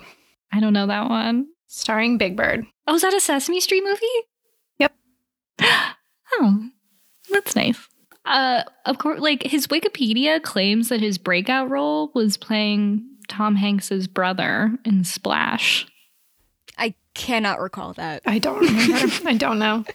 I 0.52 0.60
don't 0.60 0.74
know 0.74 0.88
that 0.88 1.10
one. 1.10 1.48
starring 1.68 2.18
Big 2.18 2.36
Bird. 2.36 2.66
Oh, 2.88 2.96
is 2.96 3.02
that 3.02 3.14
a 3.14 3.20
Sesame 3.20 3.60
Street 3.62 3.84
movie? 3.84 4.06
Yep. 4.80 4.94
oh, 6.34 6.70
that's 7.32 7.56
nice. 7.56 7.88
Uh, 8.26 8.64
of 8.86 8.98
course, 8.98 9.20
like 9.20 9.44
his 9.44 9.68
Wikipedia 9.68 10.42
claims 10.42 10.90
that 10.90 11.02
his 11.02 11.18
breakout 11.18 11.70
role 11.70 12.12
was 12.14 12.38
playing 12.38 13.06
Tom 13.28 13.56
Hanks's 13.56 14.08
brother 14.08 14.78
in 14.86 15.04
Splash. 15.04 15.88
I 16.78 16.94
cannot 17.14 17.60
recall 17.60 17.94
that. 17.94 18.22
I 18.26 18.40
don't 18.40 18.60
remember. 18.60 19.14
I 19.30 19.34
don't 19.36 19.60
know. 19.60 19.86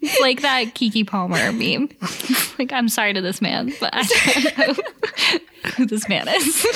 It's 0.00 0.20
like 0.20 0.42
that 0.42 0.74
Keke 0.74 1.06
Palmer 1.06 1.52
meme. 1.52 1.90
like, 2.58 2.72
I'm 2.72 2.88
sorry 2.88 3.12
to 3.12 3.20
this 3.20 3.40
man, 3.40 3.72
but 3.80 3.90
I 3.92 4.02
don't 4.02 4.58
know 4.58 5.40
who 5.76 5.86
this 5.86 6.08
man 6.08 6.28
is. 6.28 6.66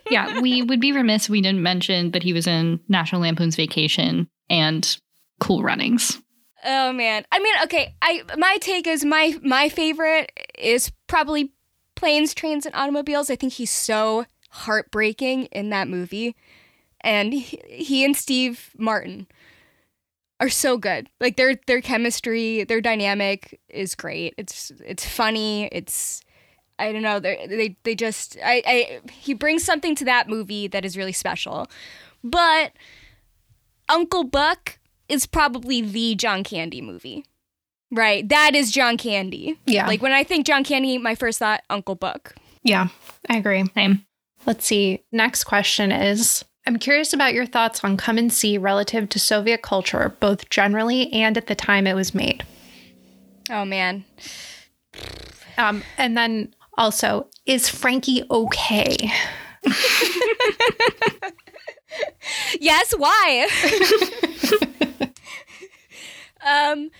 yeah, 0.10 0.40
we 0.40 0.62
would 0.62 0.80
be 0.80 0.92
remiss 0.92 1.24
if 1.24 1.30
we 1.30 1.40
didn't 1.40 1.62
mention 1.62 2.12
that 2.12 2.22
he 2.22 2.32
was 2.32 2.46
in 2.46 2.80
National 2.88 3.22
Lampoon's 3.22 3.56
Vacation 3.56 4.28
and 4.48 4.96
Cool 5.40 5.62
Runnings. 5.62 6.20
Oh 6.64 6.92
man. 6.92 7.24
I 7.32 7.38
mean, 7.40 7.54
okay, 7.64 7.94
I 8.00 8.22
my 8.36 8.58
take 8.60 8.86
is 8.86 9.04
my 9.04 9.34
my 9.42 9.68
favorite 9.68 10.30
is 10.56 10.92
probably 11.08 11.52
Planes, 11.96 12.34
Trains 12.34 12.66
and 12.66 12.74
Automobiles. 12.74 13.30
I 13.30 13.36
think 13.36 13.54
he's 13.54 13.70
so 13.70 14.26
heartbreaking 14.50 15.46
in 15.46 15.70
that 15.70 15.88
movie. 15.88 16.36
And 17.00 17.32
he, 17.32 17.60
he 17.68 18.04
and 18.04 18.16
Steve 18.16 18.70
Martin 18.78 19.26
are 20.42 20.48
so 20.48 20.76
good. 20.76 21.08
Like 21.20 21.36
their 21.36 21.58
their 21.66 21.80
chemistry, 21.80 22.64
their 22.64 22.80
dynamic 22.80 23.60
is 23.68 23.94
great. 23.94 24.34
It's 24.36 24.72
it's 24.84 25.06
funny. 25.06 25.66
It's 25.66 26.20
I 26.80 26.92
don't 26.92 27.02
know. 27.02 27.20
They 27.20 27.46
they 27.48 27.76
they 27.84 27.94
just 27.94 28.36
I 28.44 28.62
I 28.66 29.00
he 29.10 29.34
brings 29.34 29.62
something 29.62 29.94
to 29.94 30.04
that 30.04 30.28
movie 30.28 30.66
that 30.66 30.84
is 30.84 30.96
really 30.96 31.12
special. 31.12 31.68
But 32.24 32.72
Uncle 33.88 34.24
Buck 34.24 34.78
is 35.08 35.26
probably 35.26 35.80
the 35.80 36.16
John 36.16 36.42
Candy 36.42 36.80
movie. 36.80 37.24
Right. 37.92 38.28
That 38.28 38.56
is 38.56 38.72
John 38.72 38.96
Candy. 38.96 39.58
Yeah. 39.66 39.86
Like 39.86 40.02
when 40.02 40.12
I 40.12 40.24
think 40.24 40.44
John 40.44 40.64
Candy, 40.64 40.98
my 40.98 41.14
first 41.14 41.38
thought, 41.38 41.62
Uncle 41.70 41.94
Buck. 41.94 42.34
Yeah, 42.64 42.88
I 43.28 43.36
agree. 43.36 43.64
Same. 43.74 44.04
Let's 44.44 44.64
see. 44.64 45.04
Next 45.12 45.44
question 45.44 45.92
is 45.92 46.44
I'm 46.66 46.78
curious 46.78 47.12
about 47.12 47.34
your 47.34 47.46
thoughts 47.46 47.82
on 47.82 47.96
Come 47.96 48.18
and 48.18 48.32
See 48.32 48.56
relative 48.56 49.08
to 49.10 49.18
Soviet 49.18 49.62
culture, 49.62 50.16
both 50.20 50.48
generally 50.48 51.12
and 51.12 51.36
at 51.36 51.48
the 51.48 51.54
time 51.54 51.86
it 51.86 51.94
was 51.94 52.14
made. 52.14 52.44
Oh 53.50 53.64
man. 53.64 54.04
Um, 55.58 55.82
and 55.98 56.16
then 56.16 56.54
also, 56.78 57.28
is 57.46 57.68
Frankie 57.68 58.22
okay? 58.30 58.96
Yes, 62.60 62.92
why? 62.96 63.48
um 66.46 66.90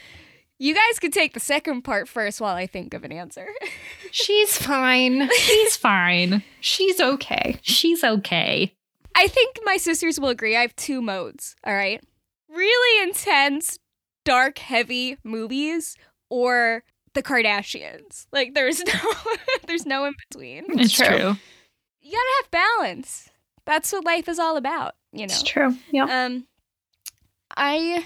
you 0.58 0.74
guys 0.74 1.00
could 1.00 1.12
take 1.12 1.34
the 1.34 1.40
second 1.40 1.82
part 1.82 2.08
first 2.08 2.40
while 2.40 2.54
I 2.54 2.68
think 2.68 2.94
of 2.94 3.02
an 3.02 3.10
answer. 3.10 3.48
She's 4.12 4.56
fine. 4.56 5.28
She's 5.36 5.76
fine. 5.76 6.44
She's 6.60 7.00
okay. 7.00 7.58
She's 7.62 8.04
okay. 8.04 8.72
I 9.14 9.28
think 9.28 9.58
my 9.64 9.76
sisters 9.76 10.18
will 10.18 10.28
agree. 10.28 10.56
I 10.56 10.62
have 10.62 10.76
two 10.76 11.02
modes, 11.02 11.56
all 11.64 11.74
right? 11.74 12.02
Really 12.48 13.08
intense, 13.08 13.78
dark, 14.24 14.58
heavy 14.58 15.16
movies 15.24 15.96
or 16.30 16.84
the 17.14 17.22
Kardashians. 17.22 18.26
Like 18.32 18.54
there's 18.54 18.82
no 18.84 19.12
there's 19.66 19.86
no 19.86 20.04
in 20.04 20.14
between. 20.30 20.64
It's 20.80 20.92
true. 20.92 21.06
true. 21.06 21.36
You 22.00 22.12
got 22.12 22.18
to 22.18 22.42
have 22.42 22.50
balance. 22.50 23.30
That's 23.64 23.92
what 23.92 24.04
life 24.04 24.28
is 24.28 24.38
all 24.38 24.56
about, 24.56 24.94
you 25.12 25.20
know. 25.20 25.32
It's 25.32 25.42
true. 25.42 25.76
Yeah. 25.90 26.24
Um, 26.26 26.46
I. 27.56 28.04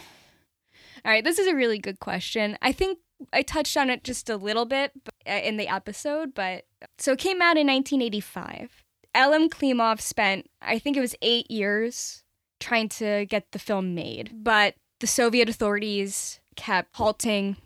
All 1.04 1.12
right, 1.12 1.24
this 1.24 1.38
is 1.38 1.46
a 1.46 1.54
really 1.54 1.78
good 1.78 2.00
question. 2.00 2.58
I 2.60 2.72
think 2.72 2.98
I 3.32 3.42
touched 3.42 3.76
on 3.76 3.90
it 3.90 4.02
just 4.02 4.28
a 4.28 4.36
little 4.36 4.64
bit 4.64 4.92
uh, 5.26 5.30
in 5.32 5.56
the 5.56 5.68
episode, 5.68 6.34
but 6.34 6.64
so 6.98 7.12
it 7.12 7.18
came 7.18 7.40
out 7.40 7.56
in 7.56 7.66
1985. 7.68 8.82
Elem 9.16 9.48
Klimov 9.48 10.00
spent, 10.00 10.48
I 10.60 10.78
think 10.78 10.96
it 10.96 11.00
was 11.00 11.16
eight 11.22 11.50
years 11.50 12.22
trying 12.60 12.88
to 12.90 13.24
get 13.26 13.52
the 13.52 13.58
film 13.58 13.94
made, 13.94 14.44
but 14.44 14.74
the 15.00 15.06
Soviet 15.06 15.48
authorities 15.48 16.40
kept 16.54 16.94
halting, 16.96 17.56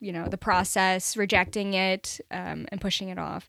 you 0.00 0.12
know, 0.12 0.28
the 0.28 0.38
process, 0.38 1.16
rejecting 1.16 1.74
it, 1.74 2.20
um, 2.30 2.66
and 2.70 2.80
pushing 2.80 3.08
it 3.08 3.18
off. 3.18 3.48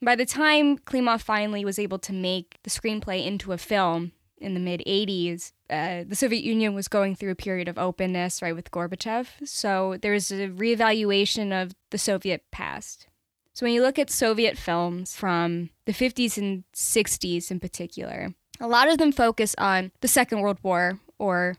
By 0.00 0.14
the 0.14 0.26
time 0.26 0.78
Klimov 0.78 1.22
finally 1.22 1.64
was 1.64 1.78
able 1.78 1.98
to 2.00 2.12
make 2.12 2.58
the 2.62 2.70
screenplay 2.70 3.24
into 3.26 3.52
a 3.52 3.58
film 3.58 4.12
in 4.38 4.54
the 4.54 4.60
mid 4.60 4.82
80s, 4.86 5.52
uh, 5.70 6.04
the 6.06 6.14
Soviet 6.14 6.44
Union 6.44 6.74
was 6.74 6.86
going 6.86 7.16
through 7.16 7.32
a 7.32 7.36
period 7.36 7.66
of 7.66 7.78
openness, 7.78 8.42
right, 8.42 8.54
with 8.54 8.70
Gorbachev. 8.70 9.26
So 9.44 9.96
there 10.00 10.12
was 10.12 10.30
a 10.30 10.48
reevaluation 10.48 11.50
of 11.50 11.74
the 11.90 11.98
Soviet 11.98 12.44
past. 12.52 13.08
So 13.56 13.64
when 13.64 13.72
you 13.72 13.80
look 13.80 13.98
at 13.98 14.10
Soviet 14.10 14.58
films 14.58 15.16
from 15.16 15.70
the 15.86 15.94
50s 15.94 16.36
and 16.36 16.64
60s 16.74 17.50
in 17.50 17.58
particular, 17.58 18.34
a 18.60 18.68
lot 18.68 18.86
of 18.86 18.98
them 18.98 19.12
focus 19.12 19.54
on 19.56 19.92
the 20.02 20.08
Second 20.08 20.40
World 20.40 20.58
War, 20.62 20.98
or 21.18 21.56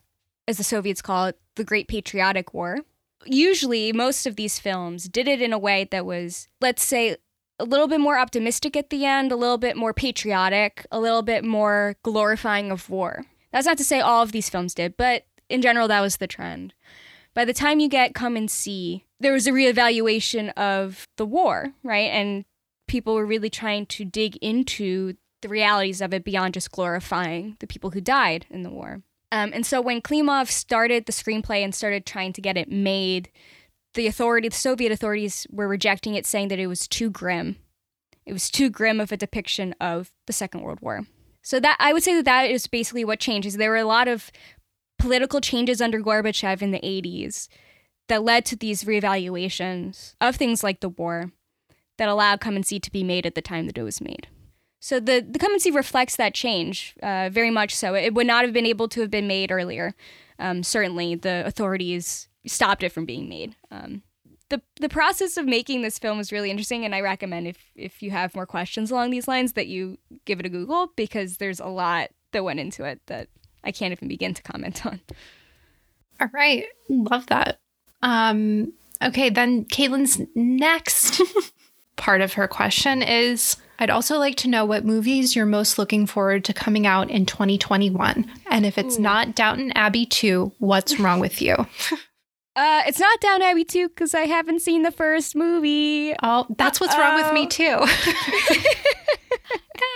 as 0.48 0.58
the 0.58 0.64
Soviets 0.64 1.02
call 1.02 1.26
it, 1.26 1.40
the 1.56 1.64
Great 1.64 1.88
Patriotic 1.88 2.54
War. 2.54 2.82
Usually, 3.26 3.92
most 3.92 4.28
of 4.28 4.36
these 4.36 4.60
films 4.60 5.10
did 5.10 5.28
it 5.28 5.42
in 5.42 5.52
a 5.52 5.58
way 5.58 5.88
that 5.90 6.06
was, 6.06 6.48
let's 6.62 6.84
say, 6.84 7.18
a 7.58 7.66
little 7.66 7.88
bit 7.88 8.00
more 8.00 8.20
optimistic 8.20 8.78
at 8.78 8.92
the 8.92 9.04
end, 9.04 9.32
a 9.32 9.36
little 9.36 9.58
bit 9.58 9.76
more 9.76 9.92
patriotic, 9.92 10.86
a 10.92 11.00
little 11.00 11.24
bit 11.24 11.44
more 11.44 11.96
glorifying 12.04 12.70
of 12.70 12.92
war. 12.92 13.26
That's 13.52 13.66
not 13.66 13.80
to 13.80 13.84
say 13.84 14.02
all 14.02 14.22
of 14.22 14.34
these 14.34 14.52
films 14.52 14.76
did, 14.76 14.98
but 14.98 15.26
in 15.50 15.64
general, 15.64 15.88
that 15.88 16.02
was 16.02 16.18
the 16.18 16.28
trend. 16.28 16.76
By 17.38 17.46
the 17.46 17.54
time 17.54 17.80
you 17.80 17.88
get 17.88 18.16
Come 18.16 18.36
and 18.36 18.50
See, 18.50 19.06
there 19.20 19.32
was 19.32 19.46
a 19.46 19.52
reevaluation 19.52 20.52
of 20.54 21.08
the 21.18 21.26
war, 21.26 21.72
right? 21.84 22.10
And 22.10 22.46
people 22.88 23.14
were 23.14 23.28
really 23.28 23.52
trying 23.52 23.86
to 23.86 24.06
dig 24.06 24.38
into 24.38 25.14
the 25.44 25.48
realities 25.48 26.02
of 26.02 26.16
it 26.16 26.24
beyond 26.24 26.56
just 26.56 26.72
glorifying 26.72 27.56
the 27.60 27.68
people 27.68 27.92
who 27.92 28.02
died 28.02 28.48
in 28.50 28.64
the 28.64 28.72
war. 28.72 29.04
Um, 29.32 29.52
and 29.54 29.68
so 29.68 29.80
when 29.82 30.02
Klimov 30.02 30.48
started 30.48 31.06
the 31.06 31.12
screenplay 31.12 31.64
and 31.64 31.76
started 31.76 32.08
trying 32.08 32.34
to 32.34 32.42
get 32.42 32.58
it 32.58 32.72
made, 32.72 33.30
the 33.94 34.08
authority, 34.08 34.50
the 34.50 34.56
Soviet 34.56 34.92
authorities 34.92 35.46
were 35.52 35.68
rejecting 35.68 36.16
it, 36.16 36.26
saying 36.26 36.48
that 36.48 36.58
it 36.58 36.66
was 36.66 36.88
too 36.88 37.12
grim. 37.12 37.58
It 38.26 38.34
was 38.34 38.50
too 38.50 38.72
grim 38.72 39.00
of 39.00 39.12
a 39.12 39.18
depiction 39.18 39.76
of 39.80 40.12
the 40.26 40.34
Second 40.34 40.62
World 40.62 40.80
War. 40.82 41.06
So 41.44 41.62
that 41.62 41.78
I 41.80 41.94
would 41.94 42.04
say 42.04 42.16
that 42.16 42.26
that 42.26 42.50
is 42.50 42.68
basically 42.68 43.06
what 43.06 43.20
changes. 43.20 43.56
There 43.56 43.70
were 43.70 43.78
a 43.78 43.86
lot 43.86 44.08
of 44.08 44.32
political 44.98 45.42
changes 45.42 45.82
under 45.82 46.02
Gorbachev 46.02 46.62
in 46.62 46.72
the 46.72 46.80
80s 46.80 47.48
that 48.08 48.24
led 48.24 48.46
to 48.46 48.56
these 48.56 48.84
reevaluations 48.84 50.16
of 50.22 50.36
things 50.36 50.64
like 50.64 50.80
the 50.80 50.90
war 50.90 51.32
that 51.98 52.10
allowed 52.10 52.40
Come 52.40 52.56
and 52.56 52.66
See 52.66 52.80
to 52.80 52.92
be 52.92 53.04
made 53.04 53.26
at 53.26 53.36
the 53.36 53.42
time 53.42 53.66
that 53.68 53.78
it 53.78 53.84
was 53.84 54.02
made. 54.02 54.28
So 54.80 55.00
the, 55.00 55.26
the 55.28 55.40
Come 55.40 55.54
and 55.54 55.62
See 55.62 55.72
reflects 55.72 56.16
that 56.16 56.34
change, 56.34 56.96
uh, 57.02 57.30
very 57.32 57.50
much 57.50 57.76
so. 57.76 57.96
It 57.96 58.14
would 58.14 58.28
not 58.28 58.46
have 58.46 58.54
been 58.54 58.66
able 58.66 58.88
to 58.90 59.02
have 59.02 59.12
been 59.12 59.28
made 59.28 59.52
earlier. 59.52 59.94
Um, 60.40 60.64
certainly, 60.64 61.16
the 61.16 61.44
authorities 61.46 62.30
stopped 62.46 62.84
it 62.84 62.92
from 62.92 63.06
being 63.06 63.28
made. 63.28 63.56
Um, 63.72 64.04
the 64.50 64.62
the 64.80 64.88
process 64.88 65.36
of 65.36 65.46
making 65.46 65.82
this 65.82 66.00
film 66.00 66.20
is 66.20 66.32
really 66.32 66.52
interesting, 66.52 66.86
and 66.86 66.96
I 66.96 67.02
recommend 67.02 67.48
if 67.48 67.72
if 67.76 68.02
you 68.02 68.12
have 68.12 68.36
more 68.36 68.46
questions 68.46 68.92
along 68.92 69.10
these 69.10 69.28
lines 69.28 69.54
that 69.54 69.68
you 69.68 69.98
give 70.26 70.40
it 70.40 70.46
a 70.46 70.50
Google 70.50 70.94
because 70.96 71.38
there's 71.38 71.60
a 71.60 71.68
lot 71.68 72.12
that 72.32 72.44
went 72.44 72.60
into 72.60 72.84
it 72.86 73.02
that 73.08 73.28
I 73.68 73.72
can't 73.72 73.92
even 73.92 74.08
begin 74.08 74.34
to 74.34 74.42
comment 74.42 74.86
on. 74.86 75.02
All 76.22 76.30
right. 76.34 76.66
Love 76.90 77.28
that. 77.28 77.60
Um, 78.02 78.74
okay, 79.04 79.30
then 79.30 79.66
Caitlin's 79.66 80.22
next 80.36 81.22
part 81.98 82.22
of 82.22 82.34
her 82.34 82.48
question 82.48 83.02
is 83.04 83.58
I'd 83.80 83.90
also 83.90 84.18
like 84.18 84.38
to 84.38 84.48
know 84.48 84.66
what 84.66 84.86
movies 84.86 85.36
you're 85.36 85.46
most 85.46 85.78
looking 85.78 86.08
forward 86.08 86.46
to 86.46 86.54
coming 86.54 86.88
out 86.88 87.12
in 87.12 87.26
2021. 87.26 88.26
And 88.50 88.66
if 88.66 88.78
it's 88.78 88.98
Ooh. 88.98 89.02
not 89.02 89.36
Downton 89.36 89.72
Abbey 89.74 90.06
2, 90.06 90.54
what's 90.60 91.00
wrong 91.00 91.20
with 91.20 91.42
you? 91.42 91.56
Uh, 92.58 92.82
it's 92.88 93.00
not 93.00 93.22
Down 93.22 93.44
Abbey 93.44 93.64
2 93.64 93.90
because 93.90 94.16
I 94.16 94.22
haven't 94.22 94.64
seen 94.64 94.82
the 94.82 94.90
first 94.90 95.36
movie. 95.36 96.16
Oh, 96.24 96.48
that's 96.58 96.82
what's 96.82 96.98
wrong 96.98 97.14
with 97.14 97.32
me 97.32 97.46
too. 97.46 97.78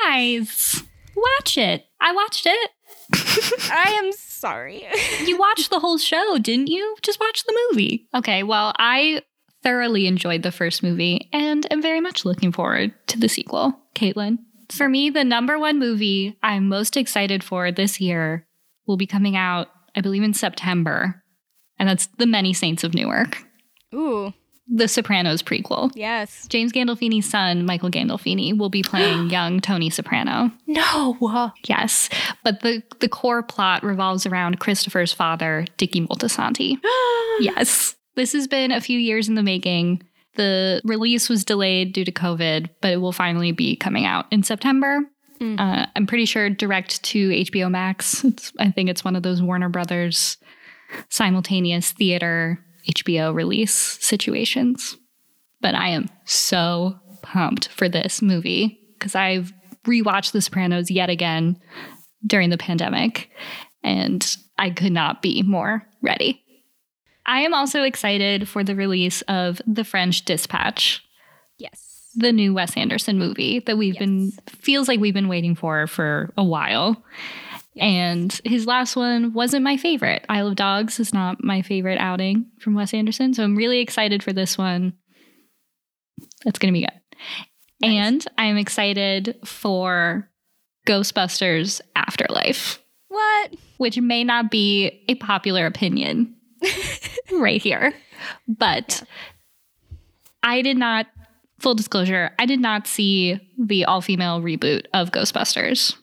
Guys, 0.03 0.83
watch 1.15 1.57
it. 1.57 1.87
I 1.99 2.11
watched 2.13 2.45
it. 2.45 2.69
I 3.13 3.99
am 4.03 4.11
sorry. 4.13 4.85
You 5.21 5.37
watched 5.37 5.69
the 5.69 5.79
whole 5.79 5.97
show, 5.97 6.37
didn't 6.39 6.67
you? 6.67 6.95
Just 7.03 7.19
watch 7.19 7.43
the 7.43 7.69
movie. 7.69 8.07
Okay, 8.13 8.41
well, 8.43 8.73
I 8.77 9.21
thoroughly 9.63 10.07
enjoyed 10.07 10.41
the 10.41 10.51
first 10.51 10.81
movie 10.81 11.29
and 11.31 11.71
am 11.71 11.81
very 11.81 12.01
much 12.01 12.25
looking 12.25 12.51
forward 12.51 12.93
to 13.07 13.19
the 13.19 13.29
sequel. 13.29 13.77
Caitlin. 13.93 14.39
For 14.69 14.89
me, 14.89 15.09
the 15.09 15.23
number 15.23 15.59
one 15.59 15.77
movie 15.79 16.37
I'm 16.41 16.67
most 16.67 16.97
excited 16.97 17.43
for 17.43 17.71
this 17.71 18.01
year 18.01 18.47
will 18.87 18.97
be 18.97 19.05
coming 19.05 19.35
out, 19.35 19.67
I 19.95 20.01
believe, 20.01 20.23
in 20.23 20.33
September. 20.33 21.21
And 21.77 21.87
that's 21.87 22.07
The 22.17 22.25
Many 22.25 22.53
Saints 22.53 22.83
of 22.83 22.93
Newark, 22.93 23.43
Ooh, 23.93 24.33
the 24.73 24.87
Sopranos 24.87 25.43
prequel. 25.43 25.91
yes. 25.95 26.47
James 26.47 26.71
Gandolfini's 26.71 27.29
son, 27.29 27.65
Michael 27.65 27.91
Gandolfini, 27.91 28.57
will 28.57 28.69
be 28.69 28.81
playing 28.81 29.29
young 29.29 29.59
Tony 29.59 29.89
Soprano. 29.89 30.51
no. 30.65 31.51
Yes, 31.67 32.09
but 32.43 32.61
the 32.61 32.81
the 32.99 33.09
core 33.09 33.43
plot 33.43 33.83
revolves 33.83 34.25
around 34.25 34.59
Christopher's 34.59 35.13
father, 35.13 35.65
Dickie 35.77 36.07
Moltisanti. 36.07 36.77
yes, 37.39 37.95
this 38.15 38.33
has 38.33 38.47
been 38.47 38.71
a 38.71 38.81
few 38.81 38.97
years 38.97 39.27
in 39.27 39.35
the 39.35 39.43
making. 39.43 40.03
The 40.35 40.81
release 40.85 41.27
was 41.27 41.43
delayed 41.43 41.91
due 41.91 42.05
to 42.05 42.11
COVID, 42.11 42.69
but 42.79 42.93
it 42.93 42.97
will 42.97 43.11
finally 43.11 43.51
be 43.51 43.75
coming 43.75 44.05
out 44.05 44.25
in 44.31 44.43
September. 44.43 45.01
Mm. 45.41 45.59
Uh, 45.59 45.87
I'm 45.95 46.07
pretty 46.07 46.25
sure 46.25 46.49
direct 46.49 47.03
to 47.03 47.29
HBO 47.29 47.69
Max. 47.69 48.23
It's, 48.23 48.53
I 48.57 48.71
think 48.71 48.89
it's 48.89 49.03
one 49.03 49.15
of 49.17 49.23
those 49.23 49.41
Warner 49.41 49.69
Brothers 49.69 50.37
simultaneous 51.09 51.91
theater 51.91 52.63
HBO 52.89 53.33
release 53.33 53.73
situations. 53.73 54.97
But 55.61 55.75
I 55.75 55.89
am 55.89 56.09
so 56.25 56.95
pumped 57.21 57.67
for 57.69 57.87
this 57.87 58.21
movie 58.21 58.79
because 58.97 59.15
I've 59.15 59.53
rewatched 59.85 60.31
The 60.31 60.41
Sopranos 60.41 60.89
yet 60.91 61.09
again 61.09 61.59
during 62.25 62.49
the 62.49 62.57
pandemic, 62.57 63.29
and 63.83 64.25
I 64.57 64.69
could 64.71 64.91
not 64.91 65.21
be 65.21 65.41
more 65.43 65.87
ready. 66.01 66.41
I 67.25 67.41
am 67.41 67.53
also 67.53 67.83
excited 67.83 68.47
for 68.47 68.63
the 68.63 68.75
release 68.75 69.21
of 69.23 69.61
The 69.67 69.83
French 69.83 70.25
Dispatch, 70.25 71.03
Yes. 71.57 72.09
the 72.15 72.31
new 72.31 72.53
Wes 72.53 72.75
Anderson 72.75 73.17
movie 73.19 73.59
that 73.59 73.77
we've 73.77 73.97
been 73.97 74.31
feels 74.47 74.87
like 74.87 74.99
we've 74.99 75.13
been 75.13 75.27
waiting 75.27 75.55
for 75.55 75.85
for 75.87 76.33
a 76.37 76.43
while. 76.43 77.03
And 77.77 78.39
his 78.43 78.67
last 78.67 78.95
one 78.95 79.33
wasn't 79.33 79.63
my 79.63 79.77
favorite. 79.77 80.25
Isle 80.27 80.47
of 80.49 80.55
Dogs 80.55 80.99
is 80.99 81.13
not 81.13 81.43
my 81.43 81.61
favorite 81.61 81.99
outing 81.99 82.47
from 82.59 82.73
Wes 82.73 82.93
Anderson, 82.93 83.33
so 83.33 83.43
I'm 83.43 83.55
really 83.55 83.79
excited 83.79 84.21
for 84.23 84.33
this 84.33 84.57
one. 84.57 84.93
That's 86.43 86.59
going 86.59 86.73
to 86.73 86.77
be 86.79 86.85
good. 86.85 87.17
Nice. 87.81 87.91
And 88.07 88.27
I'm 88.37 88.57
excited 88.57 89.37
for 89.45 90.29
Ghostbusters 90.87 91.79
Afterlife, 91.95 92.79
What? 93.07 93.55
which 93.77 93.97
may 93.99 94.23
not 94.23 94.51
be 94.51 95.03
a 95.07 95.15
popular 95.15 95.65
opinion 95.65 96.35
right 97.31 97.61
here, 97.61 97.93
but 98.47 99.01
I 100.43 100.61
did 100.61 100.77
not, 100.77 101.07
full 101.59 101.73
disclosure, 101.75 102.31
I 102.37 102.45
did 102.45 102.59
not 102.59 102.85
see 102.85 103.39
the 103.57 103.85
all 103.85 104.01
female 104.01 104.41
reboot 104.41 104.85
of 104.93 105.11
Ghostbusters. 105.11 105.95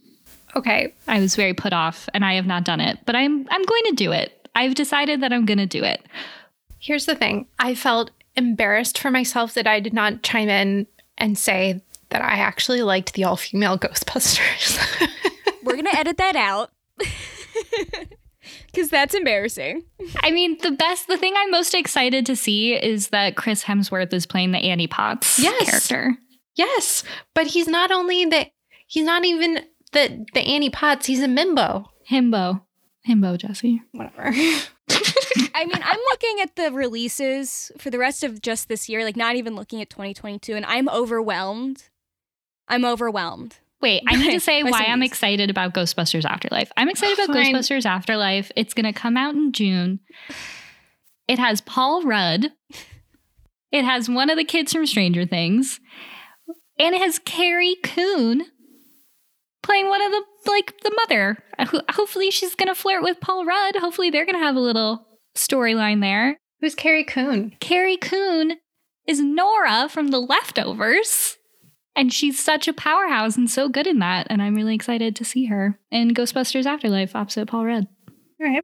Okay. 0.57 0.95
I 1.07 1.21
was 1.21 1.37
very 1.37 1.55
put 1.55 1.73
off 1.73 2.09
and 2.15 2.25
I 2.25 2.35
have 2.35 2.47
not 2.47 2.65
done 2.65 2.81
it, 2.81 2.99
but 3.07 3.15
I'm 3.17 3.47
I'm 3.51 3.65
going 3.65 3.83
to 3.87 3.93
do 3.95 4.13
it. 4.13 4.49
I've 4.55 4.75
decided 4.75 5.21
that 5.23 5.33
I'm 5.33 5.45
going 5.47 5.59
to 5.59 5.67
do 5.67 5.85
it. 5.85 6.03
Here's 6.79 7.07
the 7.07 7.15
thing 7.15 7.47
I 7.59 7.75
felt 7.75 8.11
embarrassed 8.37 8.99
for 8.99 9.11
myself 9.11 9.55
that 9.55 9.67
I 9.67 9.81
did 9.81 9.93
not 9.93 10.23
chime 10.23 10.49
in 10.49 10.87
and 11.17 11.37
say 11.37 11.83
that 12.11 12.23
I 12.23 12.37
actually 12.39 12.83
liked 12.83 13.15
the 13.15 13.25
all 13.25 13.37
female 13.37 13.79
Ghostbusters. 13.79 14.79
We're 15.65 15.75
going 15.75 15.85
to 15.87 15.99
edit 15.99 16.17
that 16.19 16.37
out. 16.37 16.71
Because 18.73 18.91
that's 18.91 19.15
embarrassing. 19.15 19.83
I 20.23 20.31
mean, 20.31 20.57
the 20.63 20.71
best 20.71 21.07
the 21.09 21.17
thing 21.19 21.35
I'm 21.37 21.51
most 21.51 21.75
excited 21.75 22.25
to 22.27 22.37
see 22.37 22.75
is 22.75 23.09
that 23.09 23.35
Chris 23.37 23.65
Hemsworth 23.65 24.13
is 24.13 24.27
playing 24.27 24.53
the 24.53 24.59
Annie 24.59 24.87
Potts 24.87 25.39
Yes. 25.39 25.69
character. 25.69 26.17
yes, 26.55 27.03
but 27.35 27.47
he's 27.49 27.67
not 27.67 27.91
only 27.91 28.25
the, 28.27 28.47
he's 28.87 29.05
not 29.05 29.25
even 29.25 29.61
the, 29.91 30.27
the 30.35 30.41
Annie 30.41 30.71
Potts, 30.71 31.07
he's 31.07 31.23
a 31.23 31.27
Mimbo. 31.27 31.87
Himbo. 32.11 32.63
Himbo, 33.09 33.39
Jesse. 33.39 33.83
Whatever. 33.93 34.25
I 35.55 35.65
mean, 35.65 35.83
I'm 35.83 36.01
looking 36.11 36.41
at 36.43 36.57
the 36.57 36.73
releases 36.73 37.73
for 37.79 37.91
the 37.91 37.99
rest 37.99 38.23
of 38.23 38.41
just 38.41 38.69
this 38.69 38.89
year, 38.89 39.05
like 39.05 39.17
not 39.17 39.37
even 39.37 39.57
looking 39.57 39.81
at 39.81 39.91
2022, 39.91 40.55
and 40.55 40.65
I'm 40.67 40.89
overwhelmed. 40.89 41.85
I'm 42.69 42.85
overwhelmed. 42.85 43.57
Wait, 43.81 44.03
I 44.07 44.17
need 44.17 44.33
to 44.33 44.41
say 44.45 44.63
why 44.63 44.85
I'm 44.89 45.03
excited 45.03 45.51
about 45.51 45.75
Ghostbusters 45.75 46.25
Afterlife. 46.25 46.71
I'm 46.77 46.89
excited 46.89 47.19
about 47.19 47.35
Fine. 47.35 47.55
Ghostbusters 47.55 47.87
Afterlife. 47.87 48.51
It's 48.57 48.75
going 48.75 48.87
to 48.87 48.93
come 48.93 49.17
out 49.17 49.35
in 49.35 49.53
June. 49.53 50.01
It 51.27 51.39
has 51.39 51.61
Paul 51.61 52.03
Rudd. 52.03 52.53
It 53.71 53.85
has 53.85 54.09
one 54.09 54.31
of 54.31 54.37
the 54.37 54.45
kids 54.45 54.73
from 54.73 54.87
Stranger 54.87 55.27
Things. 55.27 55.81
And 56.79 56.95
it 56.95 57.01
has 57.01 57.19
Carrie 57.19 57.77
Coon 57.83 58.47
playing 59.63 59.89
one 59.89 60.03
of 60.03 60.11
the, 60.13 60.23
like, 60.47 60.81
the 60.83 60.93
mother. 60.95 61.39
Uh, 61.59 61.81
hopefully 61.91 62.31
she's 62.31 62.55
going 62.55 62.69
to 62.69 62.75
flirt 62.75 63.03
with 63.03 63.21
Paul 63.21 63.45
Rudd. 63.45 63.77
Hopefully 63.77 64.11
they're 64.11 64.27
going 64.27 64.39
to 64.39 64.45
have 64.45 64.57
a 64.57 64.61
little 64.61 65.07
storyline 65.37 66.01
there. 66.01 66.39
Who's 66.61 66.75
Carrie 66.75 67.05
Coon? 67.05 67.55
Carrie 67.61 67.97
Coon 67.97 68.57
is 69.07 69.21
Nora 69.21 69.89
from 69.89 70.09
The 70.09 70.21
Leftovers. 70.21 71.37
And 71.95 72.13
she's 72.13 72.39
such 72.39 72.69
a 72.69 72.73
powerhouse 72.73 73.37
and 73.37 73.51
so 73.51 73.69
good 73.69 73.87
in 73.87 73.99
that. 73.99 74.29
And 74.31 74.41
I'm 74.41 74.55
really 74.55 74.75
excited 74.75 75.17
to 75.17 75.25
see 75.25 75.47
her 75.47 75.81
in 75.91 76.15
Ghostbusters 76.15 76.67
Afterlife 76.67 77.17
opposite 77.17 77.49
Paul 77.49 77.67
Rudd. 77.67 77.89
All 78.41 78.47
right. 78.47 78.63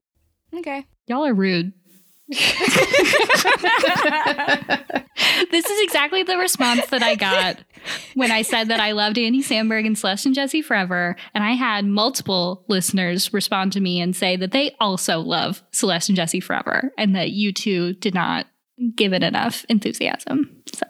Okay. 0.54 0.86
Y'all 1.06 1.26
are 1.26 1.34
rude. 1.34 1.72
This 2.28 2.40
is 5.66 5.82
exactly 5.82 6.22
the 6.22 6.38
response 6.38 6.86
that 6.86 7.02
I 7.02 7.16
got 7.16 7.58
when 8.14 8.30
I 8.30 8.42
said 8.42 8.68
that 8.68 8.80
I 8.80 8.92
loved 8.92 9.18
Andy 9.18 9.42
Samberg 9.42 9.86
and 9.86 9.98
Celeste 9.98 10.26
and 10.26 10.34
Jesse 10.34 10.62
forever. 10.62 11.16
And 11.34 11.44
I 11.44 11.52
had 11.52 11.84
multiple 11.84 12.64
listeners 12.68 13.32
respond 13.32 13.72
to 13.74 13.80
me 13.80 14.00
and 14.00 14.16
say 14.16 14.36
that 14.36 14.52
they 14.52 14.74
also 14.80 15.20
love 15.20 15.62
Celeste 15.72 16.08
and 16.10 16.16
Jesse 16.16 16.40
forever 16.40 16.92
and 16.96 17.14
that 17.14 17.32
you 17.32 17.52
two 17.52 17.92
did 17.94 18.14
not 18.14 18.46
give 18.96 19.12
it 19.12 19.22
enough 19.22 19.64
enthusiasm. 19.68 20.62
So 20.72 20.86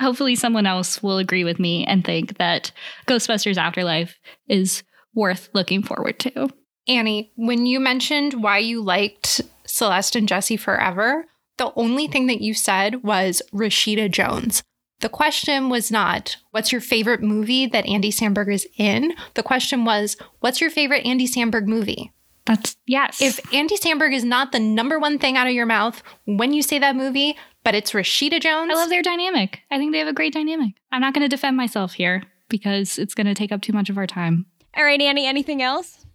hopefully 0.00 0.34
someone 0.34 0.66
else 0.66 1.02
will 1.02 1.18
agree 1.18 1.44
with 1.44 1.58
me 1.58 1.84
and 1.84 2.04
think 2.04 2.38
that 2.38 2.72
Ghostbusters 3.06 3.56
Afterlife 3.56 4.18
is 4.48 4.82
worth 5.14 5.50
looking 5.52 5.82
forward 5.82 6.18
to. 6.20 6.48
Annie, 6.86 7.32
when 7.36 7.66
you 7.66 7.80
mentioned 7.80 8.42
why 8.42 8.58
you 8.58 8.82
liked 8.82 9.42
Celeste 9.68 10.16
and 10.16 10.28
Jesse 10.28 10.56
forever, 10.56 11.26
the 11.58 11.72
only 11.76 12.06
thing 12.06 12.26
that 12.26 12.40
you 12.40 12.54
said 12.54 13.02
was 13.02 13.42
Rashida 13.52 14.10
Jones. 14.10 14.62
The 15.00 15.08
question 15.08 15.68
was 15.68 15.90
not, 15.90 16.36
what's 16.50 16.72
your 16.72 16.80
favorite 16.80 17.22
movie 17.22 17.66
that 17.66 17.86
Andy 17.86 18.10
Samberg 18.10 18.52
is 18.52 18.66
in? 18.76 19.14
The 19.34 19.44
question 19.44 19.84
was, 19.84 20.16
what's 20.40 20.60
your 20.60 20.70
favorite 20.70 21.06
Andy 21.06 21.28
Samberg 21.28 21.66
movie? 21.66 22.12
That's 22.46 22.76
yes. 22.86 23.20
If 23.20 23.38
Andy 23.52 23.76
Samberg 23.76 24.12
is 24.12 24.24
not 24.24 24.52
the 24.52 24.58
number 24.58 24.98
one 24.98 25.18
thing 25.18 25.36
out 25.36 25.46
of 25.46 25.52
your 25.52 25.66
mouth 25.66 26.02
when 26.24 26.52
you 26.52 26.62
say 26.62 26.78
that 26.78 26.96
movie, 26.96 27.36
but 27.62 27.74
it's 27.74 27.92
Rashida 27.92 28.40
Jones, 28.40 28.70
I 28.72 28.74
love 28.74 28.88
their 28.88 29.02
dynamic. 29.02 29.60
I 29.70 29.78
think 29.78 29.92
they 29.92 29.98
have 29.98 30.08
a 30.08 30.14
great 30.14 30.32
dynamic. 30.32 30.74
I'm 30.90 31.02
not 31.02 31.14
going 31.14 31.24
to 31.24 31.28
defend 31.28 31.56
myself 31.56 31.92
here 31.92 32.24
because 32.48 32.98
it's 32.98 33.14
going 33.14 33.26
to 33.26 33.34
take 33.34 33.52
up 33.52 33.60
too 33.60 33.74
much 33.74 33.90
of 33.90 33.98
our 33.98 34.06
time. 34.06 34.46
All 34.76 34.84
right, 34.84 35.00
Annie, 35.00 35.26
anything 35.26 35.62
else? 35.62 36.06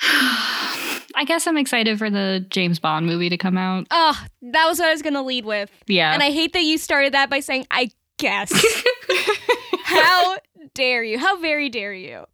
I 1.14 1.24
guess 1.24 1.46
I'm 1.46 1.56
excited 1.58 1.98
for 1.98 2.10
the 2.10 2.44
James 2.50 2.78
Bond 2.78 3.06
movie 3.06 3.28
to 3.28 3.36
come 3.36 3.56
out. 3.58 3.86
Oh, 3.90 4.20
that 4.42 4.66
was 4.66 4.78
what 4.78 4.88
I 4.88 4.92
was 4.92 5.02
going 5.02 5.14
to 5.14 5.22
lead 5.22 5.44
with. 5.44 5.70
Yeah. 5.86 6.12
And 6.12 6.22
I 6.22 6.30
hate 6.30 6.52
that 6.52 6.62
you 6.62 6.78
started 6.78 7.14
that 7.14 7.30
by 7.30 7.40
saying, 7.40 7.66
I 7.70 7.90
guess. 8.18 8.52
How 9.84 10.38
dare 10.74 11.02
you? 11.02 11.18
How 11.18 11.38
very 11.38 11.68
dare 11.68 11.92
you? 11.92 12.24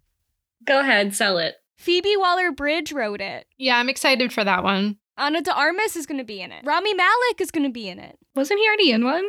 Go 0.64 0.80
ahead, 0.80 1.14
sell 1.14 1.38
it. 1.38 1.56
Phoebe 1.76 2.16
Waller 2.16 2.52
Bridge 2.52 2.92
wrote 2.92 3.20
it. 3.20 3.46
Yeah, 3.56 3.76
I'm 3.76 3.88
excited 3.88 4.32
for 4.32 4.44
that 4.44 4.64
one. 4.64 4.98
Ana 5.16 5.42
de 5.42 5.52
Armas 5.52 5.96
is 5.96 6.06
going 6.06 6.18
to 6.18 6.24
be 6.24 6.40
in 6.40 6.52
it. 6.52 6.64
Rami 6.64 6.94
Malek 6.94 7.40
is 7.40 7.50
going 7.50 7.64
to 7.66 7.72
be 7.72 7.88
in 7.88 7.98
it. 7.98 8.18
Wasn't 8.34 8.58
he 8.58 8.66
already 8.66 8.92
in 8.92 9.04
one? 9.04 9.24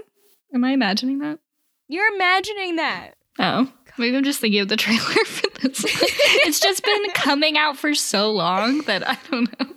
Am 0.53 0.63
I 0.63 0.71
imagining 0.71 1.19
that? 1.19 1.39
You're 1.87 2.13
imagining 2.13 2.75
that. 2.75 3.15
Oh, 3.39 3.71
maybe 3.99 4.17
I'm 4.17 4.23
just 4.23 4.39
thinking 4.39 4.61
of 4.61 4.67
the 4.67 4.77
trailer 4.77 4.99
for 5.25 5.49
this. 5.61 5.83
it's 6.45 6.59
just 6.59 6.83
been 6.83 7.09
coming 7.13 7.57
out 7.57 7.77
for 7.77 7.93
so 7.93 8.31
long 8.31 8.79
that 8.81 9.07
I 9.07 9.17
don't 9.29 9.59
know. 9.59 9.75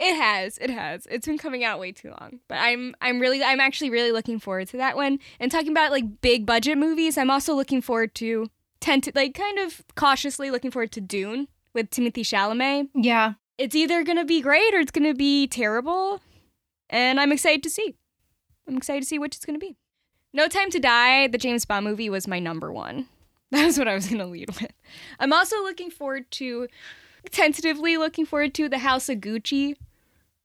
It 0.00 0.16
has. 0.16 0.58
It 0.58 0.70
has. 0.70 1.06
It's 1.06 1.26
been 1.26 1.38
coming 1.38 1.62
out 1.64 1.78
way 1.78 1.92
too 1.92 2.10
long. 2.10 2.40
But 2.48 2.56
I'm 2.56 2.94
I'm 3.00 3.20
really 3.20 3.42
I'm 3.42 3.60
actually 3.60 3.90
really 3.90 4.12
looking 4.12 4.38
forward 4.40 4.68
to 4.68 4.76
that 4.78 4.96
one. 4.96 5.18
And 5.38 5.50
talking 5.50 5.70
about 5.70 5.92
like 5.92 6.20
big 6.20 6.46
budget 6.46 6.78
movies, 6.78 7.16
I'm 7.16 7.30
also 7.30 7.54
looking 7.54 7.80
forward 7.80 8.14
to 8.16 8.48
tend 8.80 9.04
to 9.04 9.12
like 9.14 9.34
kind 9.34 9.58
of 9.58 9.82
cautiously 9.94 10.50
looking 10.50 10.70
forward 10.70 10.92
to 10.92 11.00
Dune 11.00 11.48
with 11.72 11.90
Timothée 11.90 12.24
Chalamet. 12.24 12.88
Yeah. 12.94 13.34
It's 13.56 13.74
either 13.76 14.02
going 14.02 14.18
to 14.18 14.24
be 14.24 14.40
great 14.40 14.74
or 14.74 14.80
it's 14.80 14.90
going 14.90 15.06
to 15.06 15.14
be 15.14 15.46
terrible. 15.46 16.20
And 16.90 17.20
I'm 17.20 17.30
excited 17.32 17.62
to 17.62 17.70
see. 17.70 17.94
I'm 18.68 18.76
excited 18.76 19.02
to 19.02 19.06
see 19.06 19.18
which 19.18 19.36
it's 19.36 19.44
going 19.44 19.58
to 19.58 19.64
be. 19.64 19.76
No 20.32 20.48
Time 20.48 20.70
to 20.70 20.80
Die, 20.80 21.28
the 21.28 21.38
James 21.38 21.64
Bond 21.64 21.84
movie 21.86 22.10
was 22.10 22.26
my 22.26 22.40
number 22.40 22.72
1. 22.72 23.06
That 23.50 23.66
was 23.66 23.78
what 23.78 23.86
I 23.88 23.94
was 23.94 24.06
going 24.06 24.18
to 24.18 24.26
lead 24.26 24.48
with. 24.60 24.72
I'm 25.20 25.32
also 25.32 25.62
looking 25.62 25.90
forward 25.90 26.30
to 26.32 26.66
tentatively 27.30 27.96
looking 27.96 28.26
forward 28.26 28.54
to 28.54 28.68
The 28.68 28.78
House 28.78 29.08
of 29.08 29.18
Gucci 29.18 29.76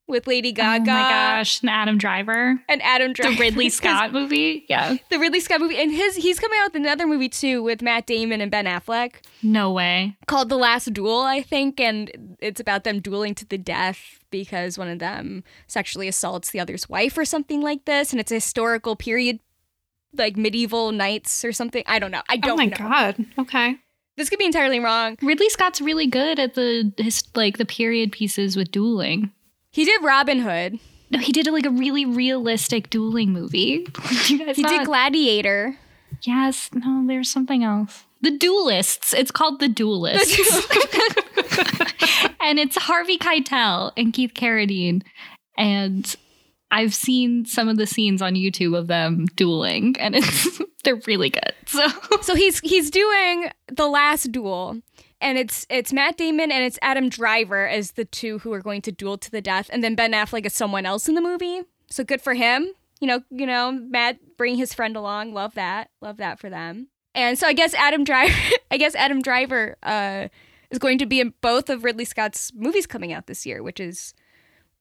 with 0.07 0.27
Lady 0.27 0.51
Gaga. 0.51 0.91
Oh 0.91 0.93
my 0.93 1.09
gosh, 1.09 1.61
and 1.61 1.69
Adam 1.69 1.97
Driver. 1.97 2.59
And 2.67 2.81
Adam 2.81 3.13
Driver. 3.13 3.33
The 3.35 3.39
Ridley 3.39 3.69
Scott 3.69 4.11
movie? 4.11 4.65
Yeah. 4.69 4.97
The 5.09 5.19
Ridley 5.19 5.39
Scott 5.39 5.59
movie. 5.61 5.77
And 5.77 5.91
his 5.91 6.15
he's 6.15 6.39
coming 6.39 6.59
out 6.61 6.73
with 6.73 6.81
another 6.81 7.05
movie 7.07 7.29
too 7.29 7.61
with 7.63 7.81
Matt 7.81 8.05
Damon 8.07 8.41
and 8.41 8.49
Ben 8.51 8.65
Affleck 8.65 9.15
No 9.43 9.71
way. 9.71 10.15
called 10.27 10.49
The 10.49 10.57
Last 10.57 10.93
Duel, 10.93 11.21
I 11.21 11.41
think, 11.41 11.79
and 11.79 12.37
it's 12.39 12.59
about 12.59 12.83
them 12.83 12.99
dueling 13.01 13.35
to 13.35 13.45
the 13.45 13.57
death 13.57 14.19
because 14.31 14.77
one 14.77 14.87
of 14.89 14.99
them 14.99 15.43
sexually 15.67 16.07
assaults 16.07 16.51
the 16.51 16.59
other's 16.59 16.87
wife 16.89 17.17
or 17.17 17.25
something 17.25 17.61
like 17.61 17.85
this, 17.85 18.11
and 18.11 18.19
it's 18.19 18.31
a 18.31 18.35
historical 18.35 18.95
period 18.95 19.39
like 20.13 20.37
medieval 20.37 20.91
knights 20.91 21.43
or 21.45 21.51
something. 21.51 21.83
I 21.85 21.99
don't 21.99 22.11
know. 22.11 22.21
I 22.29 22.37
don't 22.37 22.53
oh 22.53 22.57
my 22.57 22.65
know. 22.65 22.77
god. 22.77 23.25
Okay. 23.37 23.77
This 24.17 24.29
could 24.29 24.39
be 24.39 24.45
entirely 24.45 24.79
wrong. 24.79 25.17
Ridley 25.21 25.49
Scott's 25.49 25.79
really 25.79 26.07
good 26.07 26.39
at 26.39 26.55
the 26.55 26.91
his 26.97 27.23
like 27.35 27.57
the 27.57 27.65
period 27.65 28.11
pieces 28.11 28.57
with 28.57 28.71
dueling. 28.71 29.31
He 29.71 29.85
did 29.85 30.03
Robin 30.03 30.39
Hood. 30.39 30.79
No, 31.11 31.19
he 31.19 31.31
did 31.31 31.47
like 31.47 31.65
a 31.65 31.71
really 31.71 32.05
realistic 32.05 32.89
dueling 32.89 33.31
movie. 33.31 33.87
you 34.27 34.45
guys 34.45 34.55
He 34.55 34.63
did 34.63 34.85
Gladiator. 34.85 35.77
Yes, 36.23 36.69
no, 36.73 37.05
there's 37.07 37.29
something 37.29 37.63
else. 37.63 38.03
The 38.21 38.31
Duelists. 38.31 39.13
It's 39.13 39.31
called 39.31 39.59
The 39.59 39.69
Duelists. 39.69 40.37
and 42.41 42.59
it's 42.59 42.75
Harvey 42.77 43.17
Keitel 43.17 43.93
and 43.95 44.11
Keith 44.11 44.33
Carradine. 44.33 45.03
And 45.57 46.13
I've 46.71 46.93
seen 46.93 47.45
some 47.45 47.67
of 47.67 47.77
the 47.77 47.87
scenes 47.87 48.21
on 48.21 48.35
YouTube 48.35 48.77
of 48.77 48.87
them 48.87 49.25
dueling, 49.35 49.95
and 49.99 50.15
it's 50.15 50.61
they're 50.83 51.01
really 51.07 51.29
good. 51.29 51.53
So 51.65 51.87
So 52.21 52.35
he's 52.35 52.59
he's 52.59 52.89
doing 52.91 53.49
the 53.67 53.87
last 53.87 54.31
duel, 54.31 54.81
and 55.19 55.37
it's 55.37 55.65
it's 55.69 55.91
Matt 55.93 56.17
Damon 56.17 56.51
and 56.51 56.63
it's 56.63 56.79
Adam 56.81 57.09
Driver 57.09 57.67
as 57.67 57.91
the 57.91 58.05
two 58.05 58.39
who 58.39 58.53
are 58.53 58.61
going 58.61 58.81
to 58.83 58.91
duel 58.91 59.17
to 59.17 59.31
the 59.31 59.41
death, 59.41 59.69
and 59.71 59.83
then 59.83 59.95
Ben 59.95 60.13
Affleck 60.13 60.45
is 60.45 60.53
someone 60.53 60.85
else 60.85 61.07
in 61.09 61.15
the 61.15 61.21
movie. 61.21 61.61
So 61.89 62.03
good 62.03 62.21
for 62.21 62.33
him. 62.35 62.69
You 63.01 63.07
know, 63.07 63.21
you 63.31 63.45
know, 63.45 63.71
Matt 63.71 64.19
bringing 64.37 64.59
his 64.59 64.73
friend 64.73 64.95
along. 64.95 65.33
Love 65.33 65.55
that. 65.55 65.89
Love 66.01 66.17
that 66.17 66.39
for 66.39 66.49
them. 66.49 66.89
And 67.15 67.39
so 67.39 67.47
I 67.47 67.53
guess 67.53 67.73
Adam 67.73 68.03
Driver, 68.03 68.35
I 68.71 68.77
guess 68.77 68.93
Adam 68.95 69.21
Driver 69.21 69.75
uh, 69.83 70.27
is 70.69 70.79
going 70.79 70.99
to 70.99 71.05
be 71.05 71.19
in 71.19 71.33
both 71.41 71.69
of 71.69 71.83
Ridley 71.83 72.05
Scott's 72.05 72.51
movies 72.53 72.85
coming 72.85 73.11
out 73.11 73.27
this 73.27 73.45
year, 73.45 73.63
which 73.63 73.79
is 73.79 74.13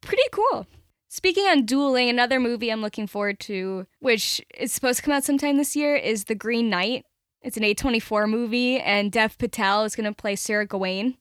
pretty 0.00 0.22
cool. 0.32 0.66
Speaking 1.08 1.44
on 1.46 1.64
dueling, 1.64 2.08
another 2.10 2.38
movie 2.38 2.70
I'm 2.70 2.82
looking 2.82 3.06
forward 3.06 3.40
to, 3.40 3.86
which 4.00 4.42
is 4.58 4.72
supposed 4.72 4.98
to 4.98 5.02
come 5.02 5.14
out 5.14 5.24
sometime 5.24 5.56
this 5.56 5.74
year, 5.74 5.96
is 5.96 6.24
The 6.24 6.34
Green 6.34 6.68
Knight. 6.68 7.04
It's 7.40 7.56
an 7.56 7.62
A24 7.62 8.28
movie, 8.28 8.78
and 8.78 9.10
Dev 9.10 9.38
Patel 9.38 9.84
is 9.84 9.96
going 9.96 10.04
to 10.04 10.12
play 10.14 10.36
Sir 10.36 10.64
Gawain. 10.66 11.16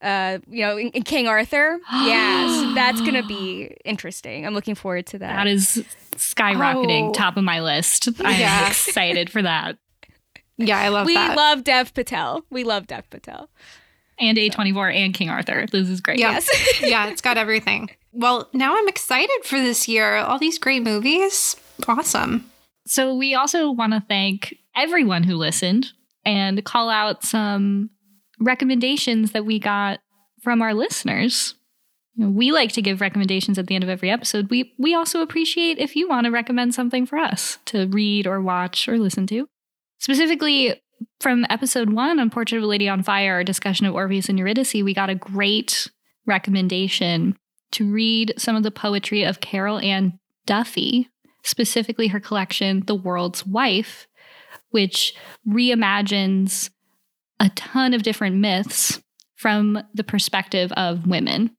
Uh, 0.00 0.38
you 0.48 0.64
know, 0.64 0.76
in, 0.78 0.88
in 0.90 1.02
King 1.02 1.26
Arthur. 1.28 1.78
yes, 1.92 2.74
that's 2.74 3.00
going 3.00 3.14
to 3.20 3.26
be 3.26 3.76
interesting. 3.84 4.46
I'm 4.46 4.54
looking 4.54 4.74
forward 4.76 5.06
to 5.08 5.18
that. 5.18 5.34
that 5.34 5.46
is 5.46 5.84
skyrocketing 6.12 7.08
Oh. 7.08 7.12
top 7.12 7.36
of 7.36 7.44
my 7.44 7.60
list. 7.60 8.08
I'm 8.20 8.38
Yeah. 8.40 8.66
excited 8.68 9.28
for 9.28 9.42
that. 9.42 9.76
Yeah, 10.56 10.78
I 10.78 10.88
love 10.88 11.06
we 11.06 11.14
that. 11.14 11.36
love 11.36 11.64
Dev 11.64 11.92
Patel. 11.94 12.44
We 12.50 12.64
love 12.64 12.86
Dev 12.86 13.08
Patel. 13.10 13.50
And 14.18 14.38
A24 14.38 14.94
and 14.94 15.14
King 15.14 15.30
Arthur. 15.30 15.66
This 15.70 15.88
is 15.88 16.00
great. 16.00 16.18
Yes. 16.18 16.48
yeah, 16.82 17.08
it's 17.08 17.22
got 17.22 17.36
everything. 17.38 17.90
Well, 18.12 18.48
now 18.52 18.76
I'm 18.76 18.88
excited 18.88 19.44
for 19.44 19.60
this 19.60 19.86
year. 19.88 20.16
All 20.16 20.38
these 20.38 20.58
great 20.58 20.82
movies. 20.82 21.56
Awesome. 21.86 22.50
So 22.86 23.14
we 23.14 23.34
also 23.34 23.70
want 23.70 23.92
to 23.92 24.02
thank 24.08 24.56
everyone 24.76 25.22
who 25.22 25.36
listened 25.36 25.92
and 26.24 26.64
call 26.64 26.90
out 26.90 27.22
some 27.22 27.90
recommendations 28.40 29.32
that 29.32 29.44
we 29.44 29.58
got 29.58 30.00
from 30.42 30.62
our 30.62 30.74
listeners. 30.74 31.54
You 32.14 32.24
know, 32.24 32.30
we 32.30 32.50
like 32.50 32.72
to 32.72 32.82
give 32.82 33.00
recommendations 33.00 33.58
at 33.58 33.66
the 33.66 33.74
end 33.74 33.84
of 33.84 33.90
every 33.90 34.10
episode. 34.10 34.50
We 34.50 34.74
we 34.78 34.94
also 34.94 35.20
appreciate 35.20 35.78
if 35.78 35.94
you 35.94 36.08
want 36.08 36.24
to 36.24 36.30
recommend 36.30 36.74
something 36.74 37.06
for 37.06 37.16
us 37.16 37.58
to 37.66 37.86
read 37.86 38.26
or 38.26 38.40
watch 38.40 38.88
or 38.88 38.98
listen 38.98 39.26
to. 39.28 39.46
Specifically 39.98 40.80
from 41.20 41.46
episode 41.48 41.90
1 41.90 42.18
on 42.18 42.30
Portrait 42.30 42.58
of 42.58 42.64
a 42.64 42.66
Lady 42.66 42.88
on 42.88 43.02
Fire, 43.02 43.34
our 43.34 43.44
discussion 43.44 43.86
of 43.86 43.94
Orpheus 43.94 44.28
and 44.28 44.38
Eurydice, 44.38 44.74
we 44.74 44.92
got 44.92 45.10
a 45.10 45.14
great 45.14 45.90
recommendation 46.26 47.36
to 47.72 47.90
read 47.90 48.34
some 48.36 48.56
of 48.56 48.62
the 48.62 48.70
poetry 48.70 49.22
of 49.22 49.40
Carol 49.40 49.78
Ann 49.78 50.18
Duffy, 50.46 51.08
specifically 51.44 52.08
her 52.08 52.20
collection, 52.20 52.84
The 52.86 52.94
World's 52.94 53.46
Wife, 53.46 54.06
which 54.70 55.14
reimagines 55.48 56.70
a 57.38 57.48
ton 57.50 57.94
of 57.94 58.02
different 58.02 58.36
myths 58.36 59.00
from 59.36 59.82
the 59.94 60.04
perspective 60.04 60.70
of 60.72 61.06
women 61.06 61.56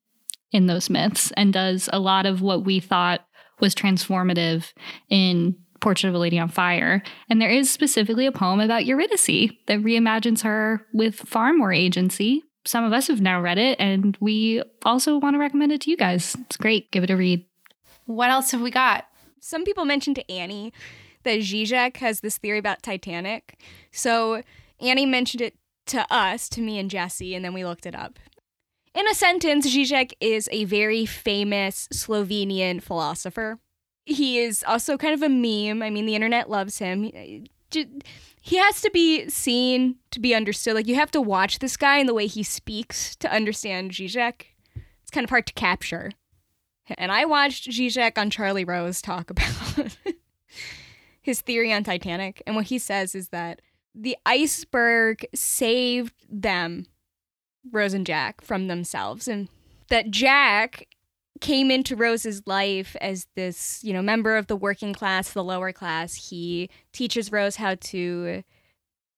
in 0.52 0.68
those 0.68 0.90
myths 0.90 1.32
and 1.36 1.54
does 1.54 1.90
a 1.92 2.00
lot 2.00 2.26
of 2.26 2.42
what 2.42 2.64
we 2.66 2.80
thought 2.80 3.22
was 3.60 3.74
transformative 3.74 4.72
in 5.10 5.56
Portrait 5.80 6.10
of 6.10 6.16
a 6.16 6.20
Lady 6.20 6.38
on 6.38 6.50
Fire. 6.50 7.02
And 7.30 7.42
there 7.42 7.50
is 7.50 7.70
specifically 7.70 8.28
a 8.28 8.32
poem 8.32 8.60
about 8.60 8.86
Eurydice 8.86 9.52
that 9.68 9.80
reimagines 9.80 10.44
her 10.44 10.86
with 10.94 11.16
far 11.16 11.54
more 11.54 11.74
agency. 11.74 12.44
Some 12.66 12.84
of 12.84 12.94
us 12.94 13.08
have 13.08 13.22
now 13.22 13.42
read 13.42 13.58
it, 13.58 13.80
and 13.80 14.18
we 14.20 14.62
also 14.86 15.18
want 15.18 15.34
to 15.36 15.40
recommend 15.40 15.72
it 15.72 15.82
to 15.82 15.90
you 15.90 15.98
guys. 15.98 16.36
It's 16.42 16.58
great. 16.58 16.92
Give 16.92 17.04
it 17.04 17.10
a 17.10 17.18
read. 17.18 17.46
What 18.06 18.30
else 18.30 18.52
have 18.52 18.62
we 18.62 18.72
got? 18.72 19.06
Some 19.40 19.64
people 19.64 19.86
mentioned 19.86 20.16
to 20.18 20.32
Annie 20.32 20.72
that 21.24 21.40
Zizek 21.40 21.98
has 21.98 22.20
this 22.20 22.38
theory 22.38 22.60
about 22.60 22.84
Titanic. 22.84 23.60
So 23.92 24.44
Annie 24.80 25.06
mentioned 25.06 25.42
it 25.42 25.56
to 25.88 26.06
us, 26.14 26.50
to 26.50 26.62
me 26.62 26.78
and 26.78 26.90
Jesse, 26.90 27.34
and 27.36 27.44
then 27.44 27.54
we 27.54 27.66
looked 27.66 27.86
it 27.86 27.96
up. 27.96 28.20
In 28.94 29.08
a 29.08 29.16
sentence, 29.16 29.68
Zizek 29.68 30.14
is 30.20 30.50
a 30.52 30.66
very 30.66 31.06
famous 31.06 31.88
Slovenian 31.94 32.84
philosopher. 32.84 33.60
He 34.06 34.40
is 34.40 34.64
also 34.68 34.98
kind 34.98 35.14
of 35.14 35.24
a 35.24 35.30
meme. 35.30 35.82
I 35.82 35.90
mean, 35.90 36.06
the 36.06 36.16
internet 36.16 36.50
loves 36.50 36.80
him. 36.80 37.10
He- 38.42 38.58
has 38.58 38.82
to 38.82 38.92
be 38.92 39.30
seen 39.30 39.98
to 40.12 40.20
be 40.20 40.34
understood. 40.36 40.76
Like, 40.76 40.88
you 40.88 40.96
have 40.96 41.12
to 41.12 41.22
watch 41.22 41.60
this 41.60 41.78
guy 41.78 41.98
and 41.98 42.10
the 42.10 42.14
way 42.14 42.28
he 42.28 42.44
speaks 42.44 43.16
to 43.18 43.32
understand 43.32 43.92
Zizek. 43.92 44.46
It's 45.02 45.12
kind 45.12 45.24
of 45.24 45.30
hard 45.30 45.48
to 45.48 45.54
capture. 45.54 46.12
And 46.98 47.12
I 47.12 47.26
watched 47.26 47.70
Zizek 47.70 48.18
on 48.18 48.30
Charlie 48.30 48.66
Rose 48.66 49.02
talk 49.02 49.30
about 49.30 49.98
his 51.22 51.42
theory 51.42 51.72
on 51.72 51.84
Titanic. 51.84 52.42
And 52.46 52.56
what 52.56 52.66
he 52.66 52.80
says 52.80 53.16
is 53.16 53.30
that 53.30 53.62
the 53.94 54.18
iceberg 54.26 55.26
saved 55.36 56.14
them, 56.30 56.88
Rose 57.72 57.94
and 57.94 58.06
Jack, 58.06 58.42
from 58.42 58.68
themselves. 58.68 59.28
And 59.28 59.50
that 59.90 60.10
Jack 60.10 60.88
came 61.42 61.72
into 61.72 61.96
Rose's 61.96 62.44
life 62.46 62.96
as 63.02 63.28
this, 63.36 63.84
you 63.84 63.92
know, 63.92 64.02
member 64.02 64.38
of 64.38 64.48
the 64.48 64.56
working 64.56 64.94
class, 64.94 65.34
the 65.34 65.44
lower 65.44 65.74
class. 65.74 66.30
He 66.30 66.70
teaches 66.94 67.32
Rose 67.32 67.58
how 67.58 67.76
to 67.76 68.44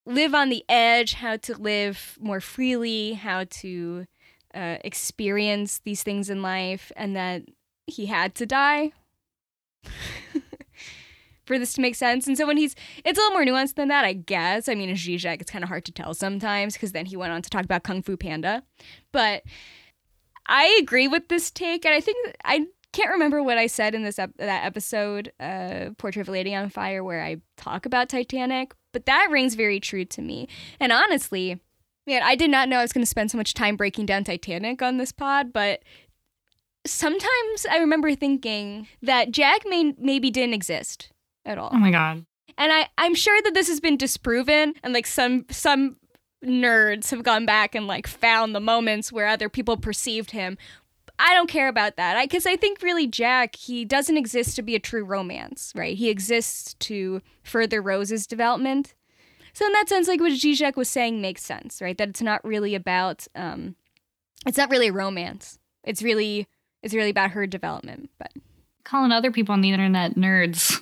live 0.06 0.34
on 0.34 0.50
the 0.50 0.64
edge, 0.68 1.14
how 1.14 1.38
to 1.38 1.56
live 1.56 2.18
more 2.20 2.40
freely, 2.40 3.14
how 3.14 3.46
to 3.50 4.08
uh, 4.56 4.78
experience 4.84 5.82
these 5.84 6.02
things 6.02 6.30
in 6.30 6.42
life, 6.42 6.92
and 6.96 7.16
that 7.16 7.44
he 7.88 8.06
had 8.06 8.34
to 8.36 8.46
die 8.46 8.92
for 11.46 11.60
this 11.60 11.74
to 11.74 11.82
make 11.82 11.96
sense. 11.96 12.26
And 12.26 12.38
so 12.38 12.48
when 12.48 12.58
he's, 12.58 12.76
it's 13.04 13.20
a 13.20 13.22
little 13.22 13.38
more 13.38 13.46
nuanced 13.46 13.76
than 13.76 13.90
that, 13.90 14.06
I 14.06 14.14
guess. 14.14 14.70
I 14.70 14.76
mean, 14.76 14.90
in 14.90 14.96
Zizek, 14.96 15.42
it's 15.42 15.52
kind 15.52 15.64
of 15.64 15.70
hard 15.70 15.86
to 15.86 15.92
tell 15.92 16.14
sometimes 16.14 16.74
because 16.74 16.94
then 16.94 17.06
he 17.06 17.18
went 17.18 17.34
on 17.34 17.42
to 17.42 17.50
talk 17.50 17.66
about 17.66 17.84
Kung 17.84 18.02
Fu 18.02 18.16
Panda. 18.16 18.64
But 19.12 19.44
I 20.48 20.78
agree 20.82 21.08
with 21.08 21.30
this 21.30 21.52
take, 21.52 21.86
and 21.86 21.94
I 21.94 22.02
think 22.02 22.36
I 22.44 22.68
can't 22.92 23.12
remember 23.12 23.42
what 23.42 23.58
I 23.58 23.68
said 23.68 23.96
in 23.96 24.04
this 24.04 24.20
ep- 24.20 24.38
that 24.38 24.66
episode, 24.66 25.32
uh, 25.40 25.90
Portrait 25.98 26.22
of 26.22 26.30
a 26.30 26.32
Lady 26.32 26.54
on 26.54 26.70
Fire, 26.70 27.04
where 27.04 27.24
I 27.24 27.38
talk 27.58 27.86
about 27.86 28.10
Titanic, 28.10 28.74
but 28.92 29.06
that 29.06 29.30
rings 29.32 29.56
very 29.56 29.80
true 29.80 30.06
to 30.06 30.22
me. 30.22 30.48
And 30.80 30.92
honestly, 30.92 31.60
man, 32.06 32.22
I 32.24 32.36
did 32.36 32.52
not 32.52 32.70
know 32.70 32.78
I 32.80 32.82
was 32.84 32.94
going 32.94 33.04
to 33.04 33.10
spend 33.10 33.32
so 33.32 33.38
much 33.38 33.54
time 33.54 33.76
breaking 33.76 34.06
down 34.06 34.24
Titanic 34.24 34.82
on 34.82 34.98
this 34.98 35.12
pod, 35.12 35.52
but 35.52 35.82
sometimes 36.86 37.66
I 37.70 37.78
remember 37.78 38.16
thinking 38.16 38.88
that 39.02 39.32
Jack 39.32 39.62
may 39.66 39.94
maybe 39.98 40.30
didn't 40.30 40.54
exist 40.54 41.12
at 41.46 41.58
all. 41.58 41.72
Oh 41.74 41.80
my 41.80 41.92
god. 41.92 42.26
And 42.58 42.72
I, 42.72 42.88
I'm 42.98 43.16
sure 43.16 43.42
that 43.42 43.56
this 43.56 43.68
has 43.68 43.80
been 43.80 43.98
disproven 43.98 44.76
and 44.84 44.94
like 44.94 45.08
some 45.08 45.46
some 45.50 45.98
nerds 46.44 47.12
have 47.12 47.24
gone 47.24 47.46
back 47.46 47.76
and 47.76 47.88
like 47.88 48.08
found 48.08 48.54
the 48.54 48.60
moments 48.60 49.12
where 49.12 49.28
other 49.28 49.50
people 49.50 49.78
perceived 49.78 50.32
him. 50.32 50.58
I 51.20 51.34
don't 51.34 51.50
care 51.50 51.68
about 51.68 51.96
that. 51.98 52.18
I 52.18 52.28
cuz 52.28 52.46
I 52.46 52.56
think 52.56 52.82
really 52.82 53.08
Jack, 53.08 53.56
he 53.56 53.86
doesn't 53.86 54.18
exist 54.18 54.56
to 54.56 54.62
be 54.62 54.76
a 54.76 54.80
true 54.80 55.06
romance, 55.06 55.72
right? 55.76 55.96
He 55.96 56.10
exists 56.10 56.74
to 56.76 57.22
further 57.44 57.82
Rose's 57.82 58.28
development. 58.28 58.94
So 59.54 59.66
in 59.66 59.74
that 59.74 59.88
sense, 59.88 60.08
like 60.08 60.20
what 60.20 60.32
Zizek 60.34 60.76
was 60.76 60.90
saying 60.90 61.22
makes 61.22 61.44
sense, 61.44 61.82
right? 61.82 61.98
That 61.98 62.10
it's 62.10 62.22
not 62.22 62.44
really 62.44 62.76
about 62.76 63.28
um 63.36 63.76
it's 64.46 64.58
not 64.58 64.70
really 64.70 64.88
a 64.88 64.94
romance. 64.94 65.60
It's 65.84 66.02
really 66.02 66.48
it's 66.82 66.94
really 66.94 67.12
about 67.12 67.32
her 67.32 67.48
development. 67.48 68.10
But 68.18 68.32
Calling 68.84 69.12
other 69.12 69.32
people 69.32 69.54
on 69.54 69.62
the 69.62 69.72
internet 69.72 70.16
nerds 70.16 70.82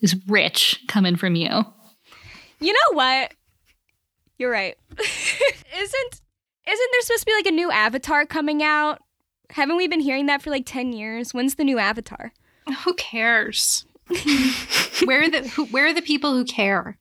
is 0.00 0.16
rich 0.28 0.84
coming 0.86 1.16
from 1.16 1.34
you. 1.34 1.64
you 2.60 2.72
know 2.72 2.96
what? 2.96 3.32
You're 4.38 4.50
right. 4.50 4.76
isn't 4.98 6.20
isn't 6.68 6.90
there 6.92 7.02
supposed 7.02 7.20
to 7.20 7.26
be 7.26 7.34
like 7.34 7.46
a 7.46 7.52
new 7.52 7.70
Avatar 7.70 8.26
coming 8.26 8.62
out? 8.62 9.00
Haven't 9.50 9.76
we 9.76 9.86
been 9.86 10.00
hearing 10.00 10.26
that 10.26 10.42
for 10.42 10.50
like 10.50 10.66
ten 10.66 10.92
years? 10.92 11.32
When's 11.32 11.54
the 11.54 11.64
new 11.64 11.78
Avatar? 11.78 12.32
Who 12.84 12.94
cares? 12.94 13.86
where 15.04 15.22
are 15.22 15.30
the 15.30 15.48
who, 15.54 15.66
where 15.66 15.86
are 15.86 15.94
the 15.94 16.02
people 16.02 16.32
who 16.32 16.44
care? 16.44 16.98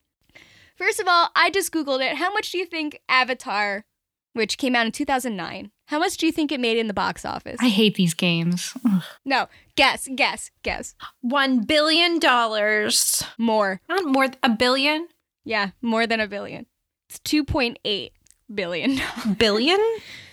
First 0.75 0.99
of 0.99 1.07
all, 1.07 1.29
I 1.35 1.49
just 1.49 1.71
googled 1.71 2.01
it. 2.01 2.17
How 2.17 2.31
much 2.33 2.51
do 2.51 2.57
you 2.57 2.65
think 2.65 2.99
Avatar, 3.07 3.85
which 4.33 4.57
came 4.57 4.75
out 4.75 4.85
in 4.85 4.91
2009, 4.91 5.71
how 5.87 5.99
much 5.99 6.17
do 6.17 6.25
you 6.25 6.31
think 6.31 6.51
it 6.51 6.59
made 6.59 6.77
in 6.77 6.87
the 6.87 6.93
box 6.93 7.23
office? 7.23 7.57
I 7.61 7.69
hate 7.69 7.95
these 7.95 8.13
games. 8.13 8.73
Ugh. 8.85 9.03
no, 9.23 9.47
guess, 9.75 10.09
guess, 10.15 10.51
guess. 10.63 10.95
One 11.21 11.63
billion 11.63 12.19
dollars. 12.19 13.23
More. 13.37 13.81
Not 13.87 14.05
more 14.05 14.27
a 14.43 14.49
billion. 14.49 15.07
Yeah, 15.43 15.71
more 15.81 16.07
than 16.07 16.19
a 16.19 16.27
billion. 16.27 16.65
It's 17.09 17.19
2.8 17.19 18.11
billion. 18.53 19.01
Billion? 19.37 19.79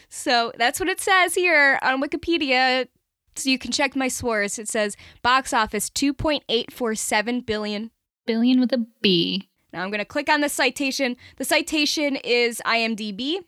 So 0.09 0.53
that's 0.59 0.79
what 0.79 0.89
it 0.89 1.01
says 1.01 1.35
here 1.35 1.79
on 1.83 2.03
Wikipedia. 2.03 2.89
So 3.35 3.49
you 3.49 3.59
can 3.59 3.73
check 3.73 3.97
my 3.97 4.09
source. 4.09 4.59
It 4.59 4.69
says 4.69 4.97
box 5.23 5.53
office 5.53 5.89
2.847 5.91 7.47
billion. 7.47 7.91
Billion 8.27 8.61
with 8.61 8.73
a 8.73 8.87
B. 9.01 9.49
Now 9.73 9.83
I'm 9.83 9.89
going 9.89 10.01
to 10.01 10.05
click 10.05 10.29
on 10.29 10.43
the 10.43 10.49
citation. 10.49 11.17
The 11.39 11.45
citation 11.45 12.17
is 12.17 12.61
IMDb. 12.67 13.39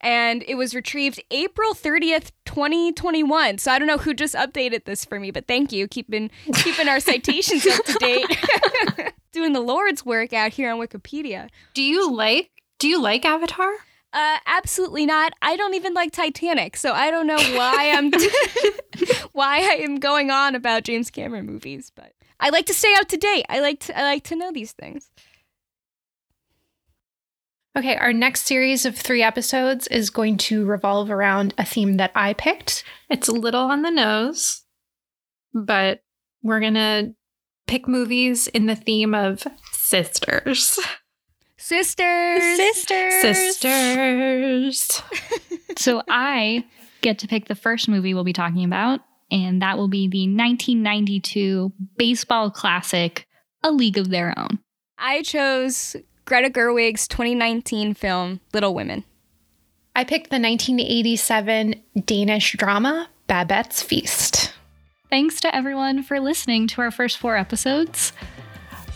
And 0.00 0.44
it 0.46 0.56
was 0.56 0.74
retrieved 0.74 1.22
April 1.30 1.72
30th, 1.72 2.32
2021. 2.44 3.56
So 3.56 3.72
I 3.72 3.78
don't 3.78 3.88
know 3.88 3.96
who 3.96 4.12
just 4.12 4.34
updated 4.34 4.84
this 4.84 5.06
for 5.06 5.18
me, 5.18 5.30
but 5.30 5.46
thank 5.48 5.72
you. 5.72 5.88
Keeping 5.88 6.30
keeping 6.56 6.88
our 6.88 7.00
citations 7.00 7.66
up 7.66 7.82
to 7.86 7.94
date. 7.94 9.14
Doing 9.34 9.52
the 9.52 9.60
Lord's 9.60 10.06
work 10.06 10.32
out 10.32 10.52
here 10.52 10.70
on 10.70 10.78
Wikipedia. 10.78 11.48
Do 11.74 11.82
you 11.82 12.10
like 12.10 12.50
do 12.78 12.86
you 12.86 13.02
like 13.02 13.24
Avatar? 13.24 13.72
Uh, 14.12 14.38
absolutely 14.46 15.06
not. 15.06 15.32
I 15.42 15.56
don't 15.56 15.74
even 15.74 15.92
like 15.92 16.12
Titanic, 16.12 16.76
so 16.76 16.92
I 16.92 17.10
don't 17.10 17.26
know 17.26 17.36
why 17.36 17.90
I'm 17.96 18.12
why 19.32 19.58
I 19.58 19.82
am 19.82 19.98
going 19.98 20.30
on 20.30 20.54
about 20.54 20.84
James 20.84 21.10
Cameron 21.10 21.46
movies. 21.46 21.90
But 21.92 22.12
I 22.38 22.50
like 22.50 22.66
to 22.66 22.74
stay 22.74 22.94
up 22.94 23.08
to 23.08 23.16
date. 23.16 23.44
I 23.48 23.58
like 23.58 23.80
to 23.80 23.98
I 23.98 24.02
like 24.02 24.22
to 24.24 24.36
know 24.36 24.52
these 24.52 24.70
things. 24.70 25.10
Okay, 27.76 27.96
our 27.96 28.12
next 28.12 28.46
series 28.46 28.86
of 28.86 28.96
three 28.96 29.22
episodes 29.22 29.88
is 29.88 30.10
going 30.10 30.36
to 30.36 30.64
revolve 30.64 31.10
around 31.10 31.54
a 31.58 31.64
theme 31.64 31.96
that 31.96 32.12
I 32.14 32.34
picked. 32.34 32.84
It's 33.10 33.26
a 33.26 33.32
little 33.32 33.62
on 33.62 33.82
the 33.82 33.90
nose, 33.90 34.62
but 35.52 36.04
we're 36.40 36.60
going 36.60 36.74
to 36.74 37.16
pick 37.66 37.88
movies 37.88 38.46
in 38.48 38.66
the 38.66 38.76
theme 38.76 39.14
of 39.14 39.46
sisters. 39.72 40.78
Sisters, 41.56 42.42
Sisters. 42.56 43.22
Sisters. 43.22 45.02
So 45.76 46.02
I 46.08 46.64
get 47.00 47.18
to 47.18 47.26
pick 47.26 47.48
the 47.48 47.56
first 47.56 47.88
movie 47.88 48.14
we'll 48.14 48.22
be 48.22 48.32
talking 48.32 48.64
about, 48.64 49.00
and 49.30 49.60
that 49.60 49.76
will 49.76 49.88
be 49.88 50.06
the 50.06 50.28
1992 50.28 51.72
baseball 51.96 52.50
classic, 52.50 53.26
A 53.64 53.72
League 53.72 53.98
of 53.98 54.10
Their 54.10 54.38
Own. 54.38 54.60
I 54.98 55.22
chose 55.22 55.96
Greta 56.26 56.48
Gerwig's 56.48 57.08
2019 57.08 57.94
film 57.94 58.40
Little 58.52 58.72
Women. 58.72 59.02
I 59.96 60.04
picked 60.04 60.30
the 60.30 60.38
1987 60.40 61.74
Danish 62.04 62.52
drama 62.56 63.08
Babette's 63.26 63.82
Feast. 63.82 64.53
Thanks 65.10 65.40
to 65.42 65.54
everyone 65.54 66.02
for 66.02 66.18
listening 66.18 66.66
to 66.68 66.80
our 66.80 66.90
first 66.90 67.18
four 67.18 67.36
episodes. 67.36 68.12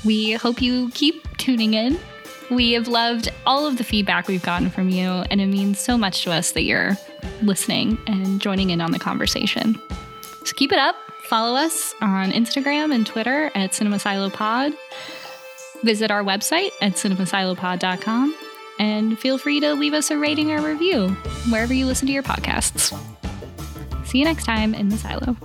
We 0.05 0.33
hope 0.33 0.61
you 0.61 0.91
keep 0.91 1.37
tuning 1.37 1.75
in. 1.75 1.99
We 2.51 2.73
have 2.73 2.89
loved 2.89 3.29
all 3.47 3.67
of 3.67 3.77
the 3.77 3.85
feedback 3.85 4.27
we've 4.27 4.43
gotten 4.43 4.71
from 4.71 4.89
you, 4.89 5.09
and 5.31 5.41
it 5.41 5.47
means 5.47 5.79
so 5.79 5.99
much 5.99 6.23
to 6.25 6.33
us 6.33 6.53
that 6.53 6.63
you're 6.63 6.97
listening 7.43 7.99
and 8.07 8.41
joining 8.41 8.71
in 8.71 8.81
on 8.81 8.91
the 8.91 8.99
conversation. 8.99 9.81
So 10.45 10.55
keep 10.55 10.73
it 10.73 10.79
up. 10.79 10.97
Follow 11.25 11.57
us 11.57 11.95
on 12.01 12.33
Instagram 12.33 12.93
and 12.95 13.07
Twitter 13.07 13.51
at 13.55 13.73
CinemaSiloPod. 13.73 14.75
Visit 15.85 16.11
our 16.11 16.25
website 16.25 16.71
at 16.81 16.93
cinemasilopod.com 16.95 18.35
and 18.79 19.19
feel 19.19 19.37
free 19.37 19.61
to 19.61 19.75
leave 19.75 19.93
us 19.93 20.11
a 20.11 20.17
rating 20.17 20.53
or 20.53 20.63
review 20.63 21.09
wherever 21.51 21.75
you 21.75 21.85
listen 21.87 22.07
to 22.07 22.13
your 22.13 22.23
podcasts. 22.23 22.99
See 24.07 24.19
you 24.19 24.25
next 24.25 24.45
time 24.45 24.75
in 24.75 24.89
the 24.89 24.97
silo. 24.97 25.37